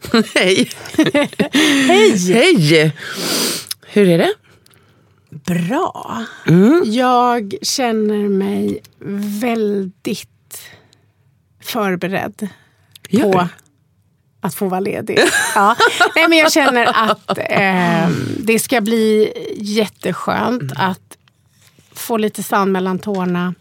[0.34, 0.70] Hej.
[1.88, 2.18] Hej!
[2.32, 2.92] Hej!
[3.86, 4.34] Hur är det?
[5.30, 6.24] Bra.
[6.46, 6.82] Mm.
[6.86, 8.80] Jag känner mig
[9.40, 10.60] väldigt
[11.62, 12.48] förberedd
[13.08, 13.48] Gör på
[14.40, 15.18] att få vara ledig.
[15.54, 15.76] Ja.
[16.14, 20.76] Nej, men jag känner att eh, det ska bli jätteskönt Mm.
[20.76, 21.16] att
[21.92, 23.54] få lite sand mellan tårna.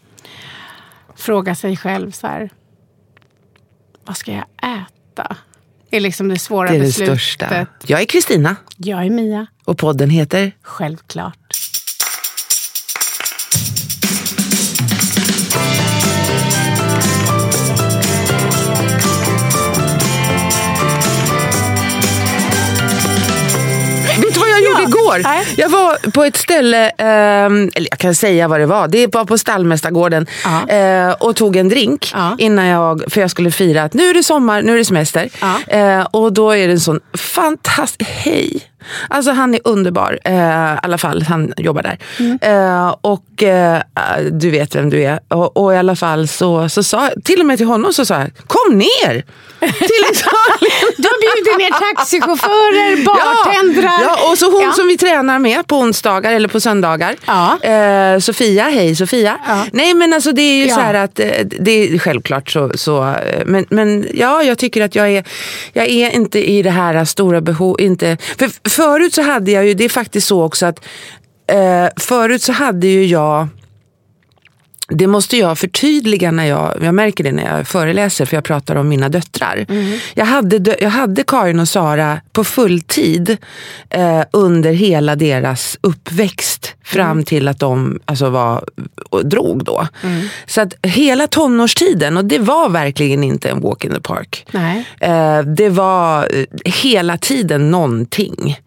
[1.16, 2.50] Fråga sig själv så här.
[4.06, 4.46] Vad ska jag
[4.82, 5.36] äta?
[5.92, 7.20] Är liksom det svåra Det är det beslutet.
[7.22, 7.68] största.
[7.88, 11.38] Jag är Kristina Jag är Mia, och podden heter självklart.
[24.82, 25.22] Jag gjorde igår?
[25.58, 28.88] Jag var på ett ställe, ehm, eller jag kan säga vad det var.
[28.88, 30.28] Det var på Stallmästargården.
[30.68, 34.24] Eh, och tog en drink innan jag, för jag skulle fira att nu är det
[34.24, 35.30] sommar, nu är det semester.
[35.68, 38.70] Eh, och då är det en sån fantastisk, hej!
[39.08, 41.98] Alltså han är underbar, eh, i alla fall han jobbar där.
[42.20, 42.40] Mm.
[42.42, 43.82] Eh, och eh,
[44.32, 45.20] du vet vem du är.
[45.28, 48.20] Och, och i alla fall så, så sa till och med till honom så sa
[48.20, 49.24] jag, kom ner!
[49.60, 50.94] till Italien!
[50.98, 53.84] Du bjudit ner taxichaufförer, bartendrar.
[54.04, 54.72] Ja, ja, och så hon Ja.
[54.72, 57.16] som vi tränar med på onsdagar eller på söndagar.
[57.26, 57.60] Ja.
[57.64, 59.38] Eh, Sofia, hej Sofia.
[59.48, 59.66] Ja.
[59.74, 61.28] Nej men alltså det är ju så här att, eh,
[61.60, 65.24] det är självklart så, så eh, men, men ja, jag tycker att jag är,
[65.74, 69.74] jag är inte i det här stora behov, inte, för förut så hade jag ju,
[69.74, 70.86] det är faktiskt så också att
[71.52, 73.48] eh, förut så hade ju jag
[74.90, 78.76] det måste jag förtydliga när jag, jag märker det när jag föreläser för jag pratar
[78.76, 79.66] om mina döttrar.
[80.14, 83.38] Jag, hade, jag hade Karin och Sara på fulltid
[83.90, 88.66] eh, under hela deras uppväxt fram till att de alltså, var,
[89.24, 89.88] drog då.
[90.46, 94.46] Så att hela tonårstiden, och det var verkligen inte en walk in the park.
[94.52, 94.86] Nej.
[95.00, 98.60] Eh, det var eh, hela tiden någonting.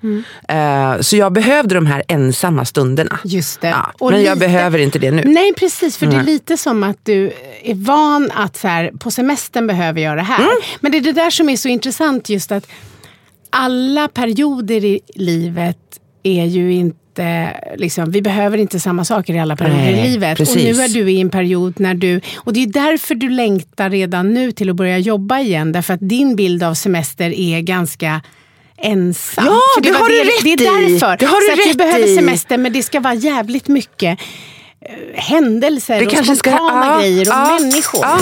[0.49, 3.19] Eh, så jag behövde de här ensamma stunderna.
[3.25, 3.69] Just det.
[3.69, 5.23] Ja, men jag lite- behöver inte det nu.
[5.25, 5.97] Nej, precis.
[5.97, 7.33] För det är lite som att du
[7.63, 10.39] är van att så här, på semestern behöver jag det här.
[10.45, 10.57] Mm.
[10.81, 12.67] Men det är det där som är så intressant just att
[13.51, 15.79] alla perioder i livet
[16.23, 17.02] är ju inte
[17.77, 20.39] Liksom, vi behöver inte samma saker i alla perioder i livet.
[20.39, 20.57] precis.
[20.57, 22.21] Och nu är du i en period när du...
[22.37, 25.73] Och det är därför du längtar redan nu till att börja jobba igen.
[25.73, 28.21] Därför att din bild av semester är ganska
[28.79, 29.45] ensam.
[29.47, 30.93] Ja, det var har du rätt Det är i.
[30.93, 31.17] därför.
[31.17, 32.17] Det har du att vi rätt behöver i.
[32.17, 34.19] semester, men det ska vara jävligt mycket
[34.81, 38.01] eh, händelser Det och kanske ska- spontana ja, grejer och ja, människor.
[38.03, 38.19] ja.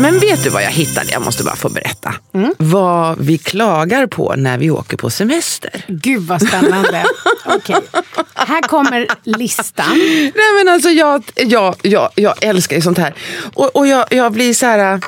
[0.00, 1.06] Men vet du vad jag hittade?
[1.10, 2.14] Jag måste bara få berätta.
[2.34, 2.54] Mm.
[2.58, 5.84] Vad vi klagar på när vi åker på semester.
[5.88, 7.04] Gud vad spännande.
[7.44, 7.80] Okej,
[8.34, 9.98] här kommer listan.
[10.34, 13.14] Nej men alltså jag, jag, jag, jag älskar ju sånt här.
[13.54, 15.00] Och, och jag, jag blir så här...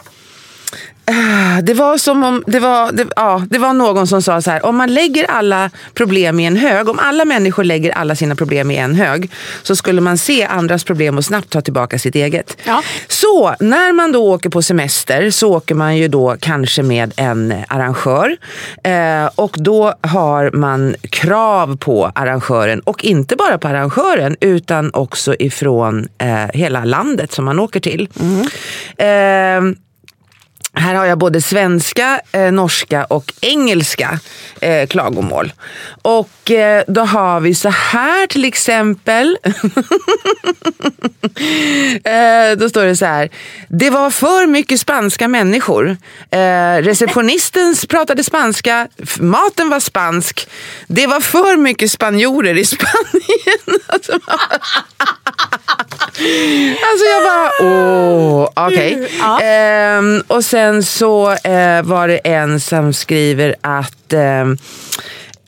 [1.63, 4.67] det var som om, det var, det, ja, det var någon som sa så här,
[4.67, 8.71] om man lägger alla problem i en hög, om alla människor lägger alla sina problem
[8.71, 9.31] i en hög,
[9.63, 12.57] så skulle man se andras problem och snabbt ta tillbaka sitt eget.
[12.65, 12.83] Ja.
[13.09, 17.55] Så när man då åker på semester så åker man ju då kanske med en
[17.69, 18.37] arrangör
[18.85, 25.35] eh, och då har man krav på arrangören och inte bara på arrangören utan också
[25.39, 28.09] ifrån eh, hela landet som man åker till.
[28.97, 29.07] Eh,
[30.75, 34.19] här har jag både svenska, eh, norska och engelska
[34.61, 35.53] eh, klagomål.
[36.03, 39.39] Och eh, då har vi så här till exempel.
[42.05, 43.29] eh, då står det så här.
[43.69, 45.97] Det var för mycket spanska människor.
[46.31, 48.89] Eh, receptionisten pratade spanska,
[49.21, 50.49] maten var spansk.
[50.87, 52.93] Det var för mycket spanjorer i Spanien.
[53.87, 54.13] Alltså,
[56.91, 59.09] alltså, jag bara, åh, okej.
[59.19, 59.41] Ja.
[59.41, 64.59] Ehm, och sen så eh, var det en som skriver att ehm,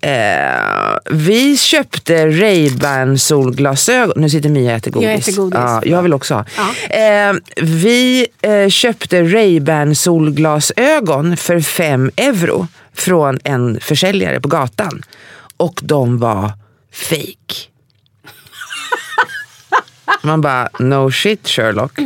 [0.00, 4.20] eh, vi köpte Ray-Ban solglasögon.
[4.20, 5.08] Nu sitter Mia och äter godis.
[5.08, 5.58] Jag äter godis.
[5.58, 6.44] Ja, jag vill också ha.
[6.56, 6.96] Ja.
[6.96, 15.02] Ehm, vi eh, köpte Ray-Ban solglasögon för fem euro från en försäljare på gatan.
[15.56, 16.52] Och de var
[16.92, 17.73] fake.
[20.22, 21.98] Man bara, no shit Sherlock.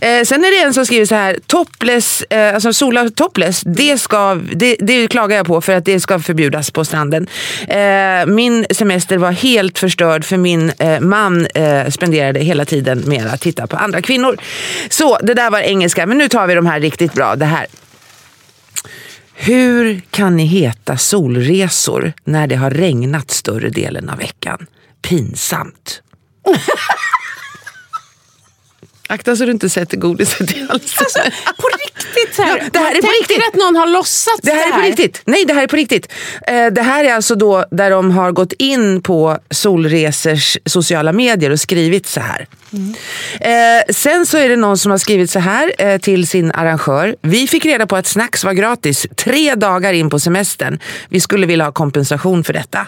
[0.00, 3.98] Eh, sen är det en som skriver så här, topless, eh, alltså sola topless, det,
[3.98, 7.26] ska, det, det klagar jag på för att det ska förbjudas på stranden.
[7.68, 13.26] Eh, min semester var helt förstörd för min eh, man eh, spenderade hela tiden med
[13.26, 14.36] att titta på andra kvinnor.
[14.88, 17.36] Så det där var engelska, men nu tar vi de här riktigt bra.
[17.36, 17.66] Det här.
[19.34, 24.66] Hur kan ni heta solresor när det har regnat större delen av veckan?
[25.02, 26.02] Pinsamt.
[29.08, 31.32] Akta så du inte sätter godiset i halsen.
[31.58, 32.56] På riktigt så här.
[32.58, 33.48] Ja, det här Man är på riktigt.
[33.48, 35.22] att någon har låtsats Det här är på riktigt.
[35.24, 36.12] Nej, det här är på riktigt.
[36.46, 41.50] Eh, Det här är alltså då där de har gått in på Solresers sociala medier
[41.50, 42.46] och skrivit så här.
[43.40, 47.16] Eh, sen så är det någon som har skrivit så här eh, till sin arrangör.
[47.22, 50.78] Vi fick reda på att snacks var gratis tre dagar in på semestern.
[51.08, 52.86] Vi skulle vilja ha kompensation för detta.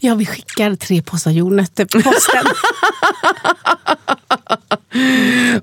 [0.00, 2.44] Ja, vi skickar tre påsar jordnötter på posten.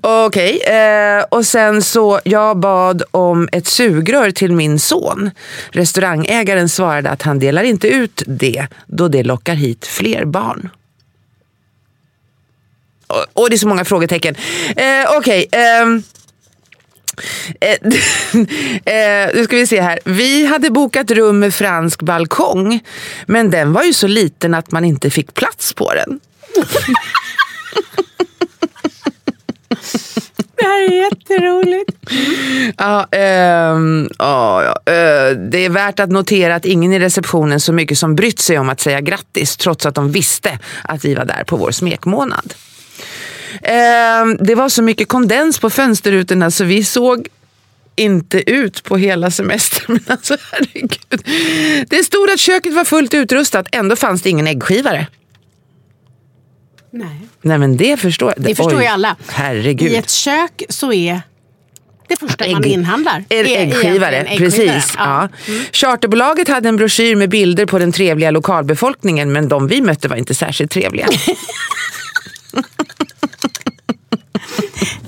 [0.00, 5.30] Okej, eh, och sen så jag bad om ett sugrör till min son.
[5.70, 10.70] Restaurangägaren svarade att han delar inte ut det då det lockar hit fler barn.
[13.06, 14.34] Och, och det är så många frågetecken.
[14.76, 15.46] Eh, Okej.
[15.48, 15.86] okay, Eh,
[18.84, 19.98] eh, nu ska vi se här.
[20.04, 22.80] Vi hade bokat rum med fransk balkong.
[23.26, 26.20] Men den var ju så liten att man inte fick plats på den.
[30.56, 31.92] Det här är jätteroligt.
[32.78, 37.72] Ja, ehm, ja, ja, eh, det är värt att notera att ingen i receptionen så
[37.72, 41.24] mycket som brytt sig om att säga grattis trots att de visste att vi var
[41.24, 42.54] där på vår smekmånad.
[43.62, 47.28] Ehm, det var så mycket kondens på fönsterrutorna så vi såg
[47.96, 49.84] inte ut på hela semestern.
[49.88, 51.24] Men alltså, herregud.
[51.88, 55.06] Det stod att köket var fullt utrustat, ändå fanns det ingen äggskivare.
[56.92, 57.20] Nej.
[57.42, 58.44] Nej men det förstår jag.
[58.46, 59.16] Det förstår Oj, ju alla.
[59.28, 59.92] Herregud.
[59.92, 61.20] I ett kök så är
[62.08, 63.24] det första man Ägg- inhandlar.
[63.28, 64.72] En är äggskivare, egentligen äggskivare.
[64.74, 64.94] precis.
[64.98, 65.28] Ja.
[65.72, 70.16] Charterbolaget hade en broschyr med bilder på den trevliga lokalbefolkningen men de vi mötte var
[70.16, 71.06] inte särskilt trevliga.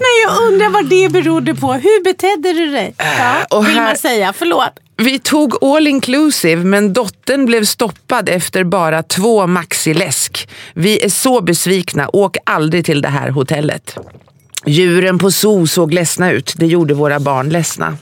[0.01, 1.73] Nej, jag undrar vad det berodde på.
[1.73, 2.95] Hur betedde du dig?
[2.99, 4.33] Ja, Äh, och vill här- man säga.
[4.37, 4.71] Förlåt.
[4.97, 10.49] Vi tog all inclusive men dottern blev stoppad efter bara två maxiläsk.
[10.75, 13.97] Vi är så besvikna, åk aldrig till det här hotellet.
[14.67, 17.97] Djuren på zoo såg ledsna ut, det gjorde våra barn ledsna.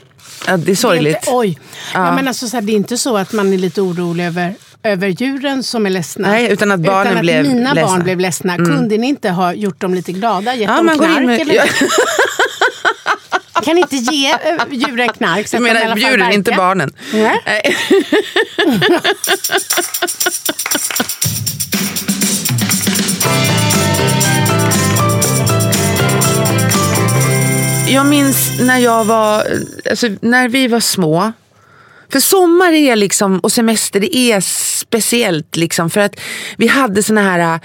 [0.47, 1.05] Ja, det är sorgligt.
[1.13, 1.59] Det är inte- Oj.
[1.95, 2.13] Ja.
[2.15, 4.55] men alltså, så här, det är inte så att man är lite orolig över,
[4.87, 6.29] över djuren som är ledsna.
[6.29, 7.89] Nej, utan att barnen utan att blev mina ledsna.
[7.91, 8.57] barn blev ledsna.
[8.57, 10.55] Kunde ni inte ha gjort dem lite glada?
[10.55, 11.23] Gett Ja, dem man knark?
[11.27, 11.71] med- eller?
[13.65, 14.39] Kan inte ge äh,
[14.71, 15.49] djuren knark?
[15.49, 16.93] Så Du att menar fall djuren, inte barnen?
[17.13, 17.41] Nej.
[17.47, 17.77] Nej.
[27.89, 29.43] Jag minns när jag var,
[29.91, 31.33] alltså när vi var små.
[32.13, 36.21] För sommar är liksom, och semester det är speciellt liksom för att
[36.57, 37.61] vi hade såna här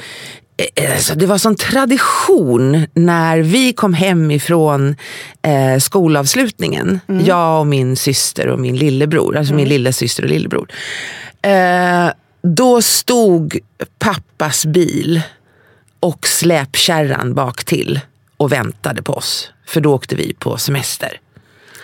[0.76, 4.96] eh, Alltså det var sån tradition när vi kom hem ifrån
[5.42, 7.00] eh, skolavslutningen.
[7.26, 9.38] Jag och min syster och min lillebror.
[9.38, 10.68] Alltså min lillasyster och lillebror.
[11.42, 12.10] Eh,
[12.44, 13.60] då stod
[14.00, 15.22] pappas bil
[16.00, 18.00] och släpkärran bak till
[18.38, 19.52] och väntade på oss.
[19.66, 21.20] för då åkte vi på semester.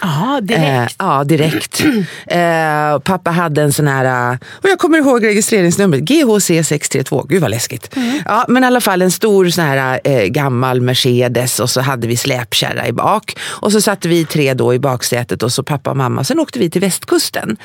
[0.02, 0.64] Ja, direkt.
[0.64, 1.84] Eh, ja, direkt.
[2.28, 7.26] eh, pappa hade en sån här, eh, och jag kommer ihåg registreringsnumret, GHC632.
[7.30, 7.96] Gud vad läskigt.
[7.96, 8.20] Mm.
[8.26, 12.08] Ja, men i alla fall en stor sån här eh, gammal Mercedes och så hade
[12.08, 13.38] vi släpkärra i bak.
[13.42, 16.24] Och så satte vi tre då i baksätet och så pappa och mamma.
[16.24, 17.58] Sen åkte vi till västkusten.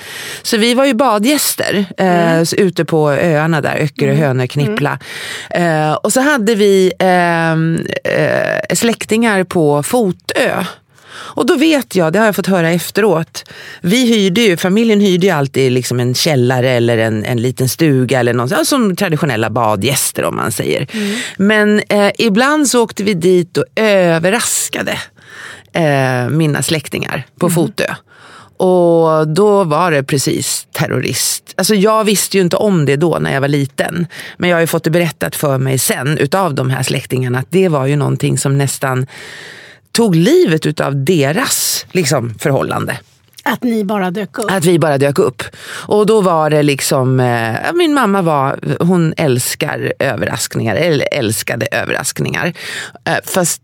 [0.42, 2.46] Så vi var ju badgäster eh, Mm.
[2.56, 4.98] ute på öarna där, Öckerö, Hönö, Knippla.
[5.50, 10.64] Eh, och så hade vi ehm, eh, släktingar på Fotö.
[11.14, 13.44] Och då vet jag, det har jag fått höra efteråt,
[13.80, 18.20] vi hyrde ju, familjen hyrde ju alltid liksom en källare eller en, en liten stuga
[18.20, 20.86] eller något, ja, som traditionella badgäster om man säger.
[21.36, 24.98] Men eh, ibland så åkte vi dit och överraskade
[25.72, 27.94] eh, mina släktingar på Fotö.
[28.56, 31.54] Och då var det precis terrorist.
[31.56, 34.06] Alltså jag visste ju inte om det då när jag var liten.
[34.36, 37.50] Men jag har ju fått det berättat för mig sen utav de här släktingarna att
[37.50, 39.06] det var ju någonting som nästan
[39.92, 42.98] tog livet utav deras liksom, förhållande.
[43.44, 44.50] Att ni bara dök upp.
[44.50, 45.42] Att vi bara dök upp.
[45.66, 52.52] Och då var det liksom, eh, min mamma var, hon älskar överraskningar, eller älskade överraskningar.
[53.04, 53.62] Eh, fast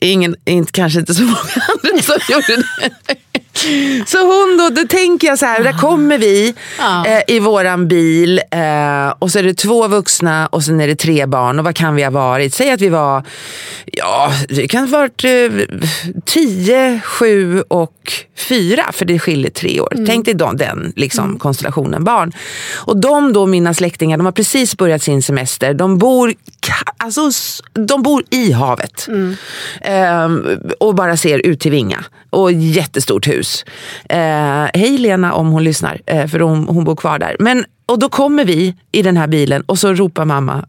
[0.00, 1.36] ingen, inte, kanske inte så många
[1.84, 3.16] andra som gjorde det.
[4.06, 7.06] Så hon då, då tänker jag så här, där kommer vi Ja.
[7.06, 10.96] eh, i våran bil eh, och så är det två vuxna och sen är det
[10.96, 12.54] tre barn och vad kan vi ha varit?
[12.54, 13.22] Säg att vi var,
[13.92, 15.76] ja det kan ha varit eh,
[16.24, 19.92] tio, sju och fyra för det skiljer tre år.
[20.06, 22.32] Tänk dig då, den liksom, konstellationen barn.
[22.74, 25.74] Och de då, mina släktingar, de har precis börjat sin semester.
[25.74, 26.34] De bor,
[26.96, 27.30] alltså,
[27.72, 29.08] de bor i havet.
[29.82, 30.46] Ehm,
[30.80, 32.04] och bara ser ut till Vinga.
[32.30, 33.55] Och jättestort hus.
[34.08, 37.36] Eh, hej Lena om hon lyssnar, eh, för hon, hon bor kvar där.
[37.38, 40.66] Men, och då kommer vi i den här bilen och så ropar mamma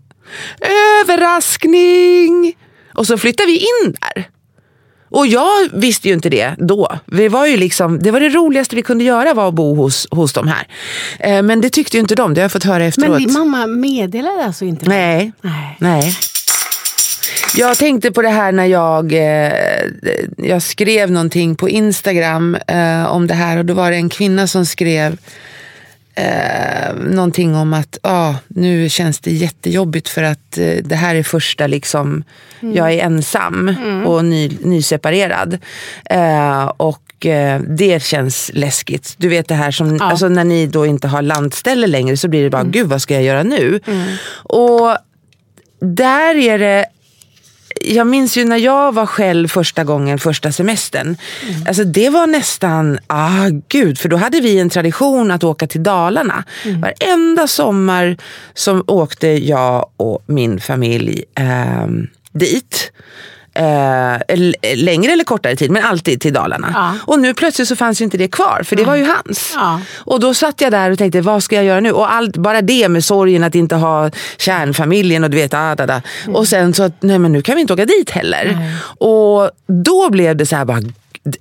[1.06, 2.56] överraskning!
[2.94, 4.30] Och så flyttar vi in där.
[5.10, 7.00] Och jag visste ju inte det då.
[7.06, 10.08] Vi var ju liksom, det var det roligaste vi kunde göra var att bo hos,
[10.12, 10.68] hos de här.
[11.20, 13.10] Eh, men det tyckte ju inte de, det har jag fått höra efteråt.
[13.10, 14.90] Men din mamma meddelade alltså inte?
[14.90, 15.32] Nej.
[15.42, 15.78] Nej.
[15.80, 16.18] Nej.
[17.56, 19.54] Jag tänkte på det här när jag, eh,
[20.38, 24.48] jag skrev någonting på Instagram eh, om det här och då var det en kvinna
[24.48, 25.18] som skrev
[26.16, 31.24] eh, någonting om att ah, nu känns det jättejobbigt för att eh, det här är
[31.24, 32.24] första liksom,
[32.60, 33.76] jag är ensam
[34.06, 35.58] och ny, nyseparerad.
[36.06, 39.16] Eh, och eh, det känns läskigt.
[39.18, 42.44] Du vet det här som, alltså när ni då inte har landställe längre så blir
[42.44, 43.80] det bara, gud vad ska jag göra nu?
[44.44, 44.98] Och
[45.80, 46.86] där är det
[47.82, 51.18] jag minns ju när jag var själv första gången, första semestern.
[51.68, 55.84] Alltså det var nästan, ah gud, för då hade vi en tradition att åka till
[55.84, 56.44] Dalarna.
[56.66, 58.18] Varenda sommar
[58.54, 62.92] som åkte jag och min familj ehm, dit.
[63.58, 64.18] Eh,
[64.76, 66.72] längre eller kortare tid, men alltid till Dalarna.
[66.74, 66.94] Ja.
[67.14, 69.52] Och nu plötsligt så fanns ju inte det kvar, för det var ju hans.
[69.56, 69.82] Ja.
[69.98, 71.92] Och då satt jag där och tänkte, vad ska jag göra nu?
[71.92, 75.86] Och allt, bara det med sorgen att inte ha kärnfamiljen och du vet, ah, da,
[75.86, 76.02] da.
[76.28, 78.58] Och sen så, att, nej men nu kan vi inte åka dit heller.
[78.98, 80.82] Och då blev det så här bara,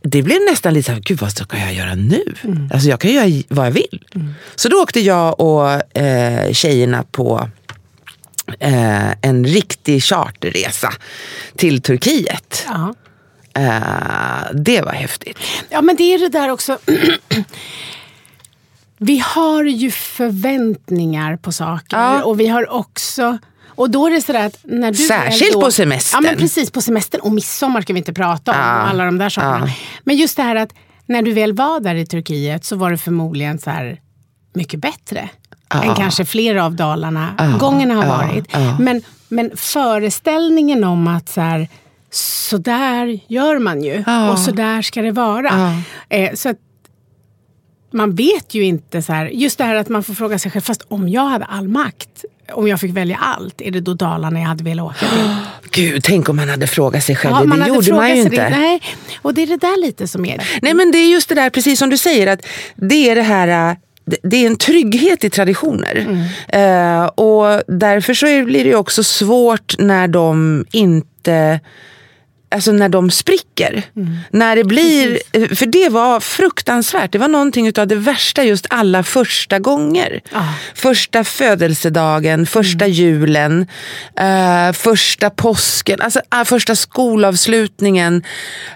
[0.02, 2.22] det blev nästan lite så här, gud vad ska jag göra nu?
[2.72, 4.04] Alltså jag kan göra vad jag vill.
[4.54, 7.48] Så då åkte jag och eh, tjejerna på
[8.60, 10.92] eh, en riktig charterresa
[11.56, 12.66] till Turkiet.
[12.68, 12.94] Ja.
[13.54, 15.38] Eh, det var häftigt.
[15.68, 16.78] Ja, men det är det där också.
[18.98, 21.96] vi har ju förväntningar på saker.
[21.96, 22.24] Ja.
[22.24, 23.38] Och vi har också...
[23.66, 26.24] Och då är det sådär att när du Särskilt då, på semestern.
[26.24, 26.70] Ja, men precis.
[26.70, 27.20] På semestern.
[27.20, 28.58] Och midsommar ska vi inte prata om.
[28.58, 28.64] Ja.
[28.64, 29.70] Alla de där sakerna.
[30.04, 30.72] Men just det här att
[31.06, 34.00] när du väl var där i Turkiet så var det förmodligen så här
[34.54, 35.28] mycket bättre.
[35.74, 38.56] Än kanske flera av Dalarna gångerna har varit.
[38.78, 41.68] Men, men föreställningen om att så här,
[42.10, 44.04] så där gör man ju.
[44.30, 45.82] Och så där ska det vara.
[46.08, 46.56] Eh, så att
[47.90, 50.62] man vet ju inte så här, just det här att man får fråga sig själv,
[50.62, 54.40] fast om jag hade all makt, om jag fick välja allt, är det då Dalarna
[54.40, 55.36] jag hade velat åka till?
[55.70, 57.46] Gud, tänk om man hade frågat sig själv Ja, det.
[57.46, 58.36] man hade gjorde man ju inte.
[58.36, 58.82] Det, nej,
[59.22, 60.58] och det är det där lite som är...
[60.62, 63.22] Nej men det är just det där, precis som du säger, att det är det
[63.22, 63.76] här äh,
[64.22, 66.26] det- är en trygghet i traditioner.
[66.48, 71.60] Eh, och därför så blir det också svårt när de inte
[72.48, 73.82] Alltså när de spricker.
[74.30, 75.18] När det blir,
[75.54, 77.12] för det var fruktansvärt.
[77.12, 80.20] Det var någonting av det värsta just alla första gånger.
[80.74, 83.66] Första födelsedagen, första julen,
[84.18, 88.22] eh, första påsken, alltså äh, första skolavslutningen.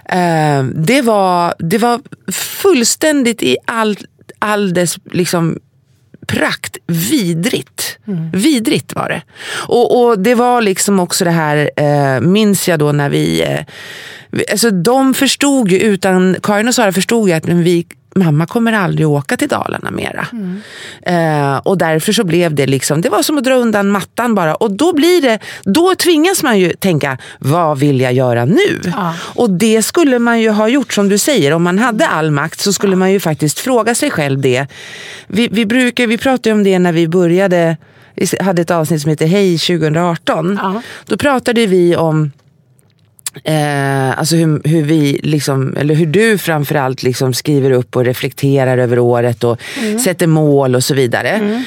[0.05, 1.99] Eh, det, var, det var
[2.31, 3.97] fullständigt i all,
[4.41, 5.59] all dess liksom
[6.27, 6.77] prakt.
[6.87, 7.97] Vidrigt.
[8.07, 8.31] Mm.
[8.31, 9.21] Vidrigt var det.
[9.67, 13.41] Och, och, det var liksom också det här, eh, minns jag då när vi...
[13.41, 13.65] Eh,
[14.51, 18.73] alltså de förstod ju, utan Karin och Sara förstod ju att men vi mamma kommer
[18.73, 20.27] aldrig åka till Dalarna mera.
[20.31, 20.61] Mm.
[21.01, 24.55] Eh, och därför så blev det liksom, det var som att dra undan mattan bara.
[24.55, 28.81] Och då blir det, då tvingas man ju tänka, vad vill jag göra nu?
[28.83, 29.15] Ja.
[29.21, 32.59] Och det skulle man ju ha gjort som du säger, om man hade all makt
[32.59, 32.97] så skulle ja.
[32.97, 34.67] man ju faktiskt fråga sig själv det.
[35.27, 37.77] Vi, vi, brukar, vi pratade om det när vi började,
[38.15, 40.59] vi hade ett avsnitt som heter Hej 2018.
[40.61, 40.81] Ja.
[41.05, 42.31] Då pratade vi om
[43.43, 48.77] Eh, alltså hur, hur, vi liksom, eller hur du framförallt liksom skriver upp och reflekterar
[48.77, 49.99] över året och mm.
[49.99, 51.29] sätter mål och så vidare.
[51.29, 51.63] Mm.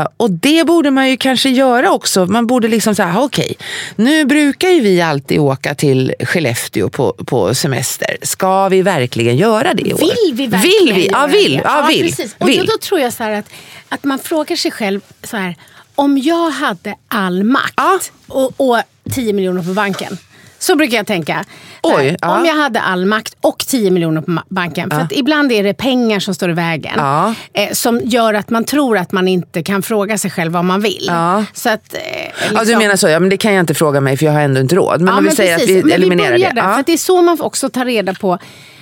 [0.00, 2.26] Eh, och det borde man ju kanske göra också.
[2.26, 7.12] Man borde liksom säga, okej, okay, nu brukar ju vi alltid åka till Skellefteå på,
[7.26, 8.16] på semester.
[8.22, 9.98] Ska vi verkligen göra det i år?
[9.98, 11.08] Vill vi verkligen vill vi?
[11.12, 11.60] Ja, vill.
[11.64, 12.06] Ja, ja, vill.
[12.06, 12.36] Precis.
[12.38, 12.58] Och vill.
[12.58, 13.46] Då, då tror jag så att,
[13.88, 15.56] att man frågar sig själv så här,
[15.94, 17.98] om jag hade all makt ja.
[18.26, 20.18] och, och 10 miljoner på banken
[20.62, 21.44] så brukar jag tänka.
[21.82, 22.38] Oj, ja.
[22.38, 24.90] Om jag hade all makt och 10 miljoner på banken.
[24.90, 26.94] För att ibland är det pengar som står i vägen.
[26.96, 27.34] Ja.
[27.54, 30.80] Eh, som gör att man tror att man inte kan fråga sig själv vad man
[30.80, 31.12] vill.
[31.52, 32.00] Så att, eh,
[32.38, 32.56] liksom...
[32.56, 34.40] ja, du menar så, ja, men det kan jag inte fråga mig för jag har
[34.40, 35.00] ändå inte råd.
[35.00, 36.52] Men om vi säger att vi eliminerar vi det.
[36.54, 38.38] Där, för det är så man också tar reda på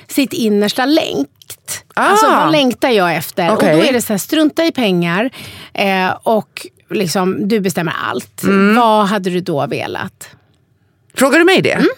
[0.09, 1.29] sitt innersta längt.
[1.95, 2.03] Ah.
[2.03, 3.53] Alltså vad längtar jag efter?
[3.53, 3.73] Okay.
[3.73, 5.31] Och då är det så här, strunta i pengar
[5.75, 8.43] eh, och liksom, du bestämmer allt.
[8.43, 8.77] Mm.
[8.77, 10.29] Vad hade du då velat?
[11.21, 11.73] Frågar du mig det?
[11.73, 11.89] Mm.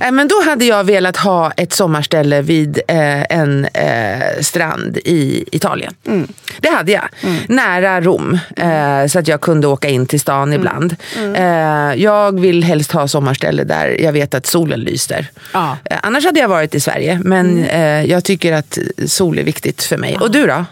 [0.00, 5.44] Eh, men då hade jag velat ha ett sommarställe vid eh, en eh, strand i
[5.52, 5.94] Italien.
[6.06, 6.28] Mm.
[6.60, 7.08] Det hade jag.
[7.20, 7.36] Mm.
[7.48, 8.38] Nära Rom.
[8.56, 10.60] Eh, så att jag kunde åka in till stan mm.
[10.60, 10.96] ibland.
[11.16, 11.34] Mm.
[11.34, 15.26] Eh, jag vill helst ha sommarställe där jag vet att solen lyser.
[15.52, 15.76] Ja.
[15.84, 17.20] Eh, annars hade jag varit i Sverige.
[17.24, 18.10] Men mm.
[18.10, 20.12] jag tycker att sol är viktigt för mig.
[20.12, 20.20] Ja.
[20.20, 20.64] Och du då?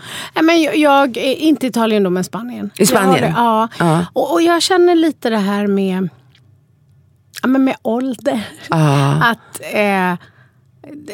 [0.43, 2.71] men jag, jag, inte Italien då, men Spanien.
[2.76, 3.33] I Spanien?
[3.37, 3.69] ja.
[3.79, 4.07] ja.
[4.12, 6.09] Och, och jag känner lite det här med
[7.43, 8.49] ja, men med ålder.
[8.69, 9.31] Ah.
[9.31, 10.15] Att, eh,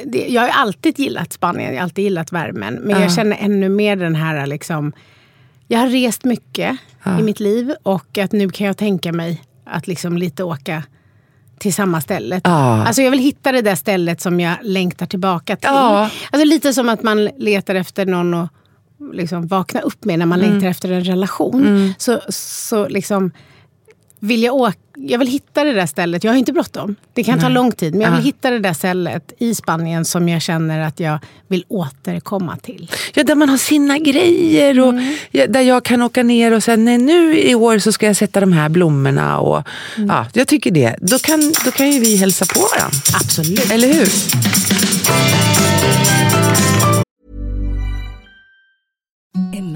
[0.05, 2.75] det, jag har alltid gillat Spanien, jag har alltid gillat värmen.
[2.75, 3.01] Men ah.
[3.01, 4.47] jag känner ännu mer den här...
[4.47, 4.93] Liksom,
[5.69, 7.19] jag har rest mycket ah.
[7.19, 10.83] i mitt liv och att nu kan jag tänka mig att liksom lite åka
[11.59, 12.41] till samma ställe.
[12.45, 15.69] Alltså jag vill hitta det där stället som jag längtar tillbaka till.
[15.69, 18.51] Alltså lite som att man letar efter någon att
[19.13, 20.51] liksom vakna upp med när man mm.
[20.51, 21.67] längtar efter en relation.
[21.67, 21.95] Mm.
[21.99, 23.31] Så, så liksom
[24.21, 26.25] vill jag, åka, jag vill hitta det där stället.
[26.25, 26.97] Jag har inte bråttom.
[27.15, 27.43] Det kan Nej.
[27.43, 27.95] ta lång tid.
[27.95, 31.65] Men jag vill hitta det där stället i Spanien som jag känner att jag vill
[31.69, 32.91] återkomma till.
[33.15, 34.81] Ja, där man har sina grejer.
[34.81, 35.17] Och mm.
[35.31, 38.41] Där jag kan åka ner och säga Nej, nu i år så ska jag sätta
[38.41, 39.39] de här blommorna.
[39.39, 39.63] Och,
[39.97, 40.09] mm.
[40.09, 40.97] ja, jag tycker det.
[41.01, 42.99] Då kan, då kan ju vi hälsa på varandra.
[43.15, 43.71] Absolut.
[43.71, 44.09] Eller hur?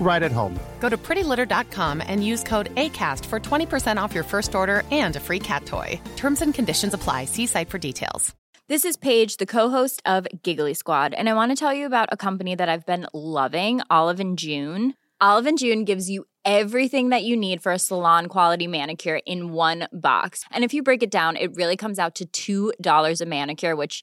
[0.00, 0.58] right at home.
[0.78, 5.20] Go to prettylitter.com and use code ACAST for 20% off your first order and a
[5.20, 6.00] free cat toy.
[6.16, 7.24] Terms and conditions apply.
[7.24, 8.34] See site for details.
[8.68, 12.08] This is Paige, the co-host of Giggly Squad, and I want to tell you about
[12.10, 14.94] a company that I've been loving, Olive and June.
[15.20, 19.52] Olive and June gives you everything that you need for a salon quality manicure in
[19.52, 20.44] one box.
[20.50, 24.02] And if you break it down, it really comes out to $2 a manicure, which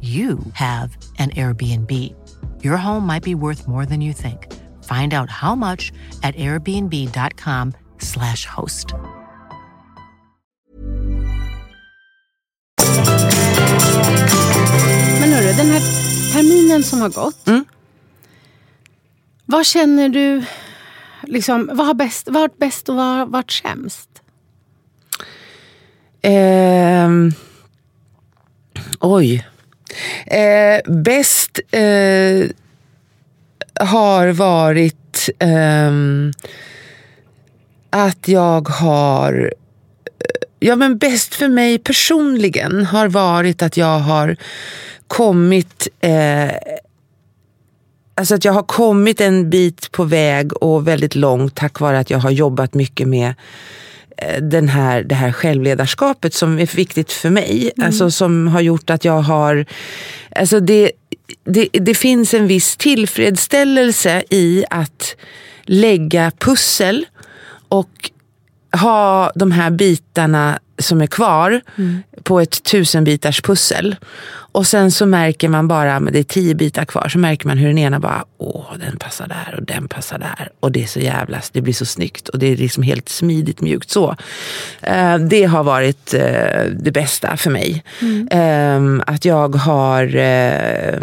[0.00, 1.90] you have an Airbnb.
[2.62, 4.46] Your home might be worth more than you think.
[4.84, 8.94] Find out how much at airbnb.com slash host.
[15.20, 15.80] Men hörru, den här
[16.32, 17.48] terminen som har gått.
[17.48, 17.64] Mm.
[19.46, 20.44] Vad känner du,
[21.22, 24.08] liksom, vad har bäst, varit bäst och vad har varit sämst?
[26.22, 27.32] Ehm,
[29.00, 29.49] oj.
[30.26, 32.50] Eh, bäst eh,
[33.86, 35.90] har varit eh,
[37.90, 39.52] att jag har...
[40.18, 44.36] Eh, ja, men bäst för mig personligen har varit att jag har
[45.08, 45.88] kommit...
[46.00, 46.50] Eh,
[48.14, 52.10] alltså att jag har kommit en bit på väg och väldigt långt tack vare att
[52.10, 53.34] jag har jobbat mycket med
[54.40, 57.70] den här, det här självledarskapet som är viktigt för mig.
[57.76, 57.86] Mm.
[57.86, 59.66] Alltså som har gjort att jag har...
[60.36, 60.92] Alltså det,
[61.44, 65.16] det, det finns en viss tillfredsställelse i att
[65.64, 67.06] lägga pussel
[67.68, 68.10] och
[68.72, 71.60] ha de här bitarna som är kvar
[72.22, 73.96] på ett tusenbitars pussel.
[74.52, 77.68] Och sen så märker man bara, det är tio bitar kvar, så märker man hur
[77.68, 80.50] den ena bara, åh den passar där och den passar där.
[80.60, 83.60] Och det är så jävlas, det blir så snyggt och det är liksom helt smidigt
[83.60, 84.16] mjukt så.
[84.80, 87.84] Eh, det har varit eh, det bästa för mig.
[88.30, 90.98] Eh, att jag har eh,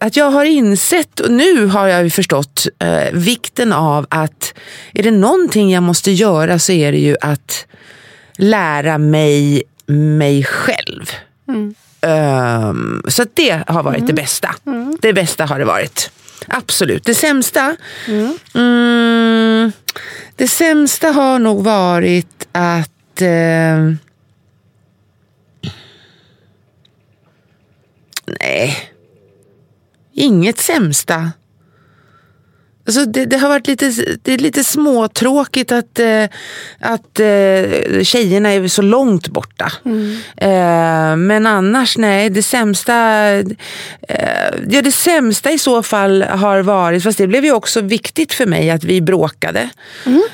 [0.00, 4.54] att jag har insett, och nu har jag ju förstått eh, vikten av att
[4.94, 7.66] är det någonting jag måste göra så är det ju att
[8.36, 11.10] lära mig mig själv.
[12.00, 14.54] Ehm, så att det har varit det bästa.
[15.00, 16.10] Det bästa har det varit.
[16.48, 17.04] Absolut.
[17.04, 17.76] Det sämsta?
[18.54, 19.72] Mm,
[20.36, 23.92] det sämsta har nog varit att eh,
[28.40, 28.90] Nej.
[30.12, 31.32] Inget sämsta.
[32.86, 33.92] Alltså det, det har varit lite,
[34.22, 36.24] det är lite småtråkigt att, eh,
[36.80, 39.72] att eh, tjejerna är så långt borta.
[40.36, 42.94] Eh, men annars, nej, det sämsta
[44.08, 44.24] eh,
[44.70, 48.46] ja, det sämsta i så fall har varit, fast det blev ju också viktigt för
[48.46, 49.68] mig att vi bråkade.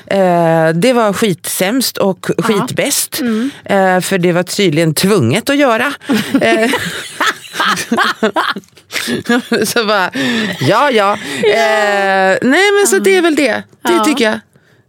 [0.05, 3.21] Eh, det var skitsämst och skitbäst.
[3.65, 5.93] Eh, för det var tydligen tvunget att göra.
[9.65, 10.11] Så bara,
[10.59, 11.13] ja ja.
[11.43, 13.63] Eh, nej men så det är väl det.
[13.81, 14.03] Det Ja.
[14.05, 14.39] tycker jag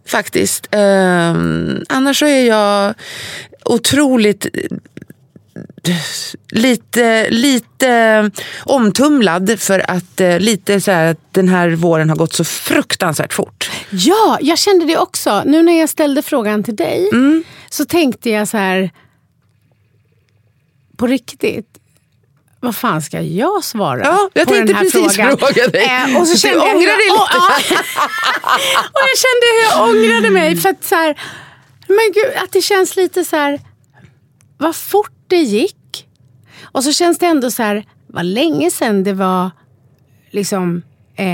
[0.08, 0.68] faktiskt.
[0.70, 1.30] Eh,
[1.88, 2.94] annars så är jag
[3.64, 4.52] otroligt eh,
[6.52, 8.30] lite, lite
[8.64, 13.70] omtumlad för att eh, lite så här, den här våren har gått så fruktansvärt fort.
[13.90, 15.42] Ja, jag kände det också.
[15.46, 17.44] Nu när jag ställde frågan till dig Mm.
[17.70, 18.90] så tänkte jag så här.
[20.96, 21.66] På riktigt.
[22.62, 25.38] Vad fan ska jag svara Ja, jag på den här precis frågan?
[25.38, 26.16] fråga dig.
[26.20, 27.14] och så Du kände jag hur- ångrar dig lite.
[27.14, 27.80] Och,
[28.92, 30.56] och jag kände hur jag ångrade mig.
[30.56, 31.20] För att så här,
[31.88, 33.60] men gud, att det känns lite så här.
[34.58, 36.06] Vad fort det gick.
[36.72, 37.84] Och så känns det ändå så här.
[38.06, 39.50] Vad länge sedan det var
[40.30, 40.82] liksom
[41.16, 41.24] eh,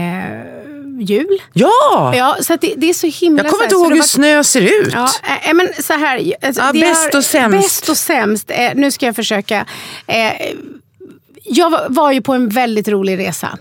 [1.00, 1.42] jul.
[1.52, 2.12] Ja!
[2.16, 3.42] Ja, så det, det är så himla...
[3.42, 4.92] Jag kommer inte ihåg hur var- snö ser ut.
[4.92, 5.08] Ja,
[5.42, 6.32] eh, men så här.
[6.42, 7.58] Alltså, Ja, bäst och sämst.
[7.62, 8.50] Bäst och sämst.
[8.50, 9.66] Eh, nu ska jag försöka.
[10.06, 10.32] Eh,
[11.48, 13.58] jag var, ju på en väldigt rolig resa.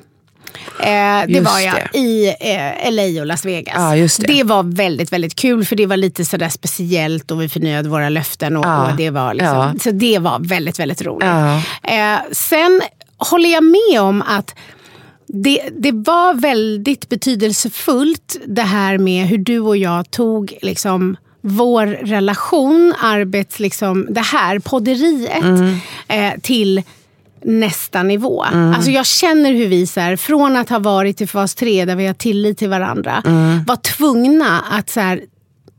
[0.80, 2.00] Eh, det Just var jag det.
[2.00, 3.74] i eh, LA och Las Vegas.
[3.78, 4.43] Ja, just det.
[4.43, 8.58] var väldigt, väldigt kul för det var lite sådär speciellt och vi förnyade våra löften.
[8.58, 8.91] Och, Ja.
[8.91, 9.74] och det var liksom, Ja.
[9.84, 11.28] Så det var väldigt, väldigt roligt.
[11.28, 11.62] Ja.
[11.84, 12.82] Eh, sen
[13.17, 14.56] håller jag med om att
[15.28, 21.86] det, det var väldigt betydelsefullt det här med hur du och jag tog liksom vår
[21.88, 25.78] relation, arbets, liksom, det här podderiet Mm.
[26.08, 26.84] eh, till
[27.45, 28.43] nästa nivå.
[28.53, 28.73] Mm.
[28.73, 31.95] Alltså jag känner hur vi, så här, från att ha varit i fas 3 där
[31.95, 33.63] vi har tillit till varandra, Mm.
[33.63, 35.21] var tvungna att så här,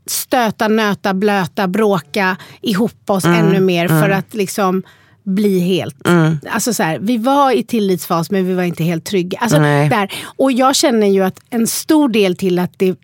[0.05, 3.45] stöta, nöta, blöta, bråka ihop oss Mm.
[3.45, 4.19] ännu mer för Mm.
[4.19, 4.83] att liksom
[5.23, 6.07] bli helt...
[6.07, 6.37] Mm.
[6.51, 9.39] Alltså så här, vi var i tillitsfas men vi var inte helt trygga.
[9.39, 9.89] Alltså Nej.
[9.89, 10.13] där.
[10.37, 12.95] Och jag känner ju att en stor del till att det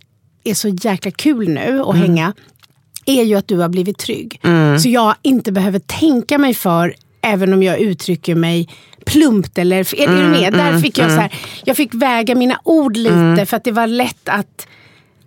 [0.44, 2.02] är så jäkla kul nu att Mm.
[2.02, 2.34] hänga
[3.06, 4.40] är ju att du har blivit trygg.
[4.44, 4.80] Mm.
[4.80, 6.94] Så jag inte behöver tänka mig för
[7.24, 8.70] även om jag uttrycker mig
[9.06, 9.58] plumpt.
[9.58, 10.54] Eller, är, är du Mm, med?
[10.54, 11.16] Där mm, fick jag, mm.
[11.16, 11.32] så här,
[11.66, 13.46] jag fick väga mina ord lite Mm.
[13.46, 14.68] för att det var lätt att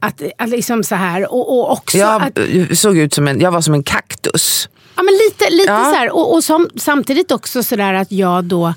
[0.00, 2.38] att, att liksom så här, och, och också Jag att,
[2.78, 4.68] såg ut som en, jag var som en kaktus.
[4.96, 5.78] ja, men lite, lite Ja.
[5.84, 8.74] så här, och, och som, samtidigt också sådär att jag då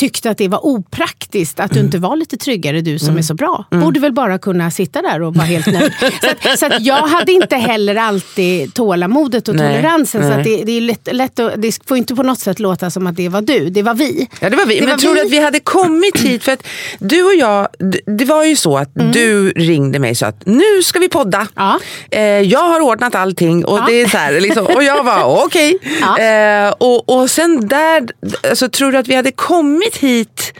[0.00, 3.34] tyckte att det var opraktiskt att du inte var lite tryggare du som är så
[3.34, 3.64] bra.
[3.70, 5.92] Borde väl bara kunna sitta där och vara helt nöjd.
[6.20, 10.22] så att, så att jag hade inte heller alltid tålamodet och Nej, toleransen.
[10.22, 10.38] Så nej.
[10.38, 13.06] att det, det, är lätt, lätt att, det får inte på något sätt låta som
[13.06, 14.28] att det var du, det var vi.
[14.40, 14.80] Ja, det var vi.
[14.80, 16.44] Men tror du att vi hade kommit hit?
[16.44, 16.66] För att
[16.98, 17.68] du och jag,
[18.18, 21.48] det var ju så att du ringde mig och sa att nu ska vi podda.
[22.10, 25.78] Eh, jag har ordnat allting och, det är så här, liksom, och jag var okej.
[26.18, 28.08] Eh, och, och sen där,
[28.50, 30.52] alltså, tror du att vi hade kommit hit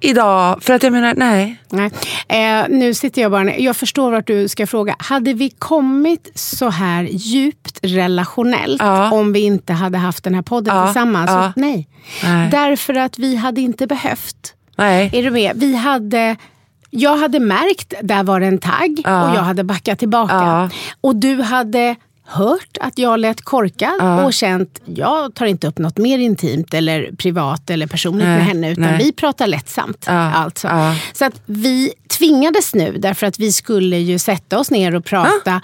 [0.00, 0.62] idag?
[0.62, 1.56] För att jag menar, nej.
[1.68, 1.90] Nej.
[2.28, 3.58] Eh, nu sitter jag bara ner.
[3.58, 4.96] Jag förstår vart du ska fråga.
[4.98, 10.76] Hade vi kommit så här djupt relationellt om vi inte hade haft den här podden
[10.76, 11.30] Ja, tillsammans?
[11.30, 11.52] ja.
[11.54, 11.88] Så, nej.
[12.24, 12.50] Nej.
[12.50, 14.54] Därför att vi hade inte behövt.
[14.76, 15.10] Nej.
[15.12, 15.52] Är du med?
[15.56, 16.36] Vi hade...
[16.90, 19.28] Jag hade märkt, där var det en tagg Ja.
[19.30, 20.34] och jag hade backat tillbaka.
[20.34, 20.70] Ja.
[21.00, 21.96] Och du hade
[22.30, 24.24] hört att jag lät korkad Ja.
[24.24, 28.46] och känt, jag tar inte upp något mer intimt eller privat eller personligt Nej, med
[28.46, 28.98] henne utan nej.
[29.04, 30.04] vi pratar lättsamt.
[30.06, 30.68] Ja, Alltså.
[30.68, 30.94] ja.
[31.12, 35.60] Så att vi tvingades nu därför att vi skulle ju sätta oss ner och prata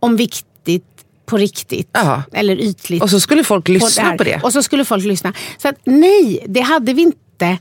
[0.00, 0.84] om viktigt
[1.26, 1.90] på riktigt.
[1.92, 2.22] Ja.
[2.32, 3.02] Eller ytligt.
[3.02, 4.18] Och så skulle folk lyssna här.
[4.18, 4.40] på det.
[4.42, 5.32] Och så skulle folk lyssna.
[5.58, 7.58] Så att nej, det hade vi inte.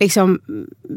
[0.00, 0.38] Liksom,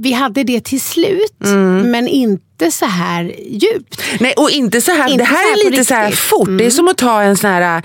[0.02, 1.92] vi hade det till slut, Mm.
[1.92, 4.02] men inte så här djupt.
[4.20, 6.48] Nej, och inte så här, Inte det här här är lite så här fort.
[6.48, 6.72] Det är Mm.
[6.72, 7.82] som att ta en sån här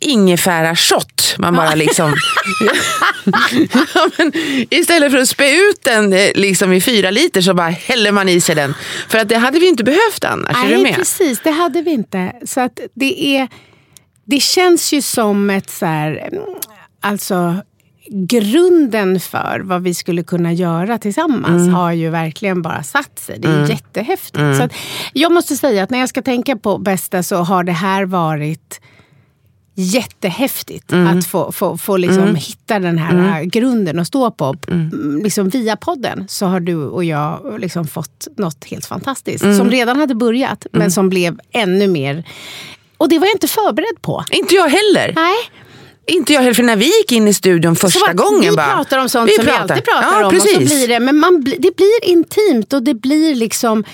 [0.00, 1.34] ingefära-shot.
[1.38, 2.14] Man bara liksom...
[3.94, 4.32] ja, men
[4.70, 8.28] istället för att spä ut den eh, liksom i fyra liter så bara häller man
[8.28, 8.74] i sig den.
[9.08, 10.56] För att det hade vi inte behövt annars.
[10.56, 10.94] är du Nej, med?
[10.94, 11.40] precis.
[11.44, 12.32] Det hade vi inte.
[12.46, 13.48] Så att det, är,
[14.24, 16.44] det känns ju som ett så här, mm,
[17.00, 17.56] alltså
[18.10, 21.74] grunden för vad vi skulle kunna göra tillsammans Mm.
[21.74, 23.38] har ju verkligen bara satt sig.
[23.38, 23.70] Det är Mm.
[23.70, 24.36] jättehäftigt.
[24.36, 24.56] Mm.
[24.58, 24.68] Så
[25.12, 28.80] jag måste säga att när jag ska tänka på bästa så har det här varit
[29.78, 31.18] jättehäftigt Mm.
[31.18, 32.34] att få, få, få liksom Mm.
[32.34, 33.48] hitta den här Mm.
[33.48, 34.56] grunden att stå på.
[34.68, 39.44] Mm, Liksom via podden så har du och jag liksom fått något helt fantastiskt.
[39.44, 39.56] Mm.
[39.58, 42.24] Som redan hade börjat, men som blev ännu mer...
[42.98, 44.24] Och det var jag inte förberedd på.
[44.30, 45.12] Inte jag heller.
[45.14, 45.36] Nej.
[46.06, 48.74] Inte jag heller, för när vi gick in i studion första gången vi bara...
[48.74, 50.30] pratar om sånt vi som vi alltid pratar ja, om.
[50.30, 50.56] Precis.
[50.56, 53.84] Och så blir det, men man, det blir intimt och det blir liksom...